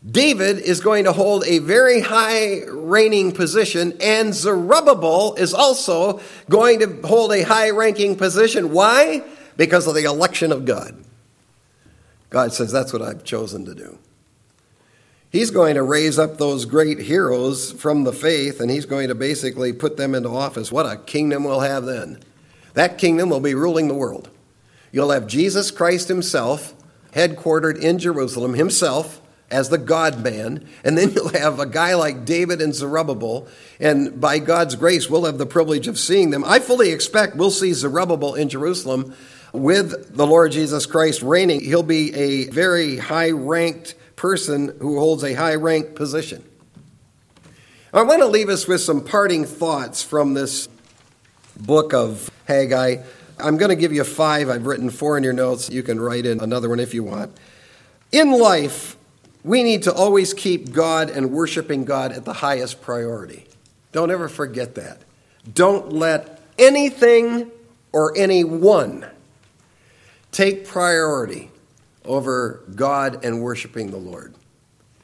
David 0.05 0.59
is 0.59 0.79
going 0.79 1.03
to 1.03 1.11
hold 1.11 1.43
a 1.45 1.59
very 1.59 1.99
high 1.99 2.63
reigning 2.67 3.33
position, 3.33 3.97
and 3.99 4.33
Zerubbabel 4.33 5.35
is 5.35 5.53
also 5.53 6.21
going 6.49 6.79
to 6.79 7.01
hold 7.05 7.33
a 7.33 7.41
high 7.43 7.71
ranking 7.71 8.15
position. 8.15 8.71
Why? 8.71 9.23
Because 9.57 9.87
of 9.87 9.95
the 9.95 10.05
election 10.05 10.53
of 10.53 10.63
God. 10.63 11.03
God 12.29 12.53
says, 12.53 12.71
That's 12.71 12.93
what 12.93 13.01
I've 13.01 13.25
chosen 13.25 13.65
to 13.65 13.75
do. 13.75 13.97
He's 15.31 15.51
going 15.51 15.75
to 15.75 15.83
raise 15.83 16.17
up 16.17 16.37
those 16.37 16.65
great 16.65 16.99
heroes 16.99 17.73
from 17.73 18.03
the 18.03 18.13
faith, 18.13 18.61
and 18.61 18.71
he's 18.71 18.85
going 18.85 19.09
to 19.09 19.15
basically 19.15 19.73
put 19.73 19.97
them 19.97 20.15
into 20.15 20.29
office. 20.29 20.71
What 20.71 20.85
a 20.85 20.95
kingdom 20.97 21.43
we'll 21.43 21.59
have 21.59 21.83
then! 21.83 22.19
That 22.73 22.97
kingdom 22.97 23.29
will 23.29 23.41
be 23.41 23.53
ruling 23.53 23.89
the 23.89 23.93
world. 23.95 24.29
You'll 24.93 25.11
have 25.11 25.27
Jesus 25.27 25.71
Christ 25.71 26.07
himself, 26.07 26.73
headquartered 27.13 27.77
in 27.77 27.99
Jerusalem 27.99 28.53
himself 28.53 29.21
as 29.51 29.69
the 29.69 29.77
God 29.77 30.23
man. 30.23 30.67
And 30.83 30.97
then 30.97 31.11
you'll 31.15 31.29
have 31.29 31.59
a 31.59 31.65
guy 31.65 31.95
like 31.95 32.25
David 32.25 32.61
and 32.61 32.73
Zerubbabel. 32.73 33.47
And 33.79 34.19
by 34.19 34.39
God's 34.39 34.75
grace, 34.75 35.09
we'll 35.09 35.25
have 35.25 35.37
the 35.37 35.45
privilege 35.45 35.87
of 35.87 35.97
seeing 35.97 36.29
them. 36.29 36.43
I 36.45 36.59
fully 36.59 36.91
expect 36.91 37.35
we'll 37.35 37.51
see 37.51 37.73
Zerubbabel 37.73 38.35
in 38.35 38.49
Jerusalem 38.49 39.15
with 39.53 40.15
the 40.15 40.27
Lord 40.27 40.51
Jesus 40.51 40.85
Christ 40.85 41.21
reigning, 41.21 41.61
he'll 41.61 41.83
be 41.83 42.13
a 42.13 42.49
very 42.49 42.97
high 42.97 43.31
ranked 43.31 43.95
person 44.15 44.75
who 44.79 44.99
holds 44.99 45.23
a 45.23 45.33
high 45.33 45.55
ranked 45.55 45.95
position. 45.95 46.43
I 47.93 48.03
want 48.03 48.19
to 48.19 48.27
leave 48.27 48.49
us 48.49 48.67
with 48.67 48.81
some 48.81 49.03
parting 49.03 49.45
thoughts 49.45 50.03
from 50.03 50.35
this 50.35 50.69
book 51.59 51.93
of 51.93 52.29
Haggai. 52.45 52.97
I'm 53.39 53.57
going 53.57 53.69
to 53.69 53.75
give 53.75 53.93
you 53.93 54.03
five. 54.03 54.49
I've 54.49 54.65
written 54.65 54.89
four 54.89 55.17
in 55.17 55.23
your 55.23 55.33
notes. 55.33 55.69
You 55.69 55.81
can 55.81 55.99
write 55.99 56.25
in 56.25 56.39
another 56.39 56.69
one 56.69 56.79
if 56.79 56.93
you 56.93 57.03
want. 57.03 57.35
In 58.11 58.31
life, 58.31 58.95
we 59.43 59.63
need 59.63 59.83
to 59.83 59.93
always 59.93 60.33
keep 60.33 60.71
God 60.71 61.09
and 61.09 61.31
worshiping 61.31 61.85
God 61.85 62.11
at 62.11 62.25
the 62.25 62.33
highest 62.33 62.81
priority. 62.81 63.45
Don't 63.91 64.11
ever 64.11 64.29
forget 64.29 64.75
that. 64.75 65.01
Don't 65.53 65.93
let 65.93 66.41
anything 66.57 67.49
or 67.91 68.15
anyone 68.17 69.05
take 70.31 70.67
priority 70.67 71.49
over 72.05 72.61
God 72.75 73.23
and 73.23 73.41
worshiping 73.41 73.91
the 73.91 73.97
Lord. 73.97 74.35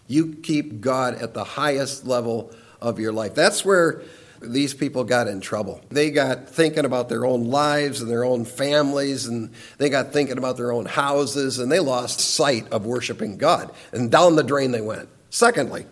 You 0.07 0.33
keep 0.33 0.81
God 0.81 1.15
at 1.15 1.33
the 1.33 1.43
highest 1.43 2.05
level 2.05 2.51
of 2.81 2.99
your 2.99 3.11
life. 3.11 3.33
That's 3.33 3.65
where 3.65 4.01
these 4.41 4.73
people 4.73 5.03
got 5.03 5.27
in 5.27 5.41
trouble. 5.41 5.81
They 5.89 6.11
got 6.11 6.49
thinking 6.49 6.85
about 6.85 7.09
their 7.09 7.25
own 7.25 7.45
lives 7.45 8.01
and 8.01 8.09
their 8.09 8.23
own 8.23 8.45
families, 8.45 9.25
and 9.25 9.53
they 9.77 9.89
got 9.89 10.13
thinking 10.13 10.37
about 10.37 10.57
their 10.57 10.71
own 10.71 10.85
houses, 10.85 11.59
and 11.59 11.71
they 11.71 11.79
lost 11.79 12.19
sight 12.19 12.71
of 12.71 12.85
worshiping 12.85 13.37
God. 13.37 13.71
And 13.91 14.11
down 14.11 14.35
the 14.35 14.43
drain 14.43 14.71
they 14.71 14.81
went. 14.81 15.09
Secondly, 15.29 15.85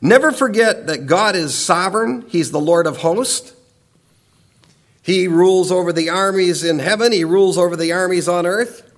never 0.00 0.32
forget 0.32 0.86
that 0.86 1.06
God 1.06 1.36
is 1.36 1.54
sovereign, 1.54 2.24
He's 2.28 2.50
the 2.50 2.60
Lord 2.60 2.86
of 2.86 2.98
hosts. 2.98 3.54
He 5.02 5.28
rules 5.28 5.72
over 5.72 5.92
the 5.92 6.10
armies 6.10 6.62
in 6.62 6.78
heaven, 6.78 7.12
He 7.12 7.24
rules 7.24 7.58
over 7.58 7.76
the 7.76 7.92
armies 7.92 8.28
on 8.28 8.46
earth. 8.46 8.89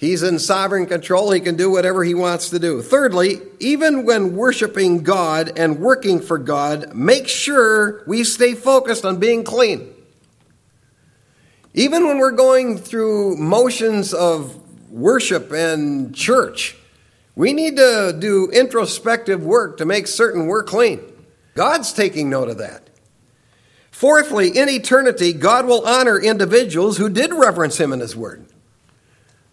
He's 0.00 0.22
in 0.22 0.38
sovereign 0.38 0.86
control. 0.86 1.30
He 1.30 1.40
can 1.40 1.56
do 1.56 1.70
whatever 1.70 2.02
he 2.02 2.14
wants 2.14 2.48
to 2.50 2.58
do. 2.58 2.80
Thirdly, 2.80 3.42
even 3.58 4.06
when 4.06 4.34
worshiping 4.34 5.02
God 5.02 5.52
and 5.58 5.78
working 5.78 6.20
for 6.20 6.38
God, 6.38 6.94
make 6.94 7.28
sure 7.28 8.02
we 8.06 8.24
stay 8.24 8.54
focused 8.54 9.04
on 9.04 9.18
being 9.18 9.44
clean. 9.44 9.92
Even 11.74 12.06
when 12.06 12.16
we're 12.16 12.30
going 12.30 12.78
through 12.78 13.36
motions 13.36 14.14
of 14.14 14.56
worship 14.90 15.52
and 15.52 16.14
church, 16.14 16.78
we 17.36 17.52
need 17.52 17.76
to 17.76 18.16
do 18.18 18.48
introspective 18.50 19.44
work 19.44 19.76
to 19.76 19.84
make 19.84 20.06
certain 20.06 20.46
we're 20.46 20.64
clean. 20.64 21.00
God's 21.54 21.92
taking 21.92 22.30
note 22.30 22.48
of 22.48 22.56
that. 22.56 22.88
Fourthly, 23.90 24.48
in 24.48 24.70
eternity, 24.70 25.34
God 25.34 25.66
will 25.66 25.84
honor 25.84 26.18
individuals 26.18 26.96
who 26.96 27.10
did 27.10 27.34
reverence 27.34 27.78
Him 27.78 27.92
in 27.92 28.00
His 28.00 28.16
Word. 28.16 28.46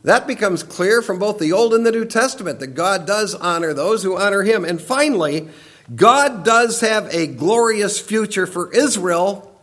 That 0.08 0.26
becomes 0.26 0.64
clear 0.64 1.02
from 1.02 1.20
both 1.20 1.38
the 1.38 1.52
Old 1.52 1.74
and 1.74 1.86
the 1.86 1.92
New 1.92 2.06
Testament 2.06 2.62
that 2.62 2.68
God 2.68 3.06
does 3.06 3.36
honor 3.36 3.74
those 3.74 4.04
who 4.04 4.18
honor 4.18 4.42
him. 4.42 4.64
And 4.64 4.82
finally, 4.82 5.50
God 5.94 6.46
does 6.46 6.80
have 6.80 7.14
a 7.14 7.28
glorious 7.28 8.00
future 8.00 8.48
for 8.48 8.74
Israel, 8.74 9.54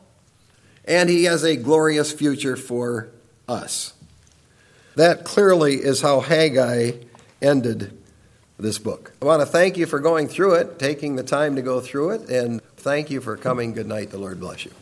and 0.85 1.09
he 1.09 1.24
has 1.24 1.44
a 1.44 1.57
glorious 1.57 2.12
future 2.12 2.57
for 2.57 3.09
us. 3.48 3.94
That 4.96 5.24
clearly 5.24 5.76
is 5.76 6.02
how 6.02 6.20
Haggai 6.20 6.90
ended 7.40 7.96
this 8.59 8.78
book. 8.78 9.12
I 9.22 9.24
want 9.24 9.40
to 9.40 9.46
thank 9.46 9.78
you 9.78 9.87
for 9.87 9.98
going 9.98 10.28
through 10.28 10.57
it, 10.57 10.78
taking 10.78 11.16
the 11.16 11.22
time 11.22 11.57
to 11.57 11.62
go 11.62 11.80
through 11.80 12.11
it, 12.11 12.28
and 12.28 12.62
thank 12.76 13.11
you 13.11 13.22
for 13.22 13.38
coming. 13.38 13.72
Good 13.72 13.88
night. 13.88 14.11
The 14.11 14.18
Lord 14.18 14.40
bless 14.40 14.66
you. 14.66 14.72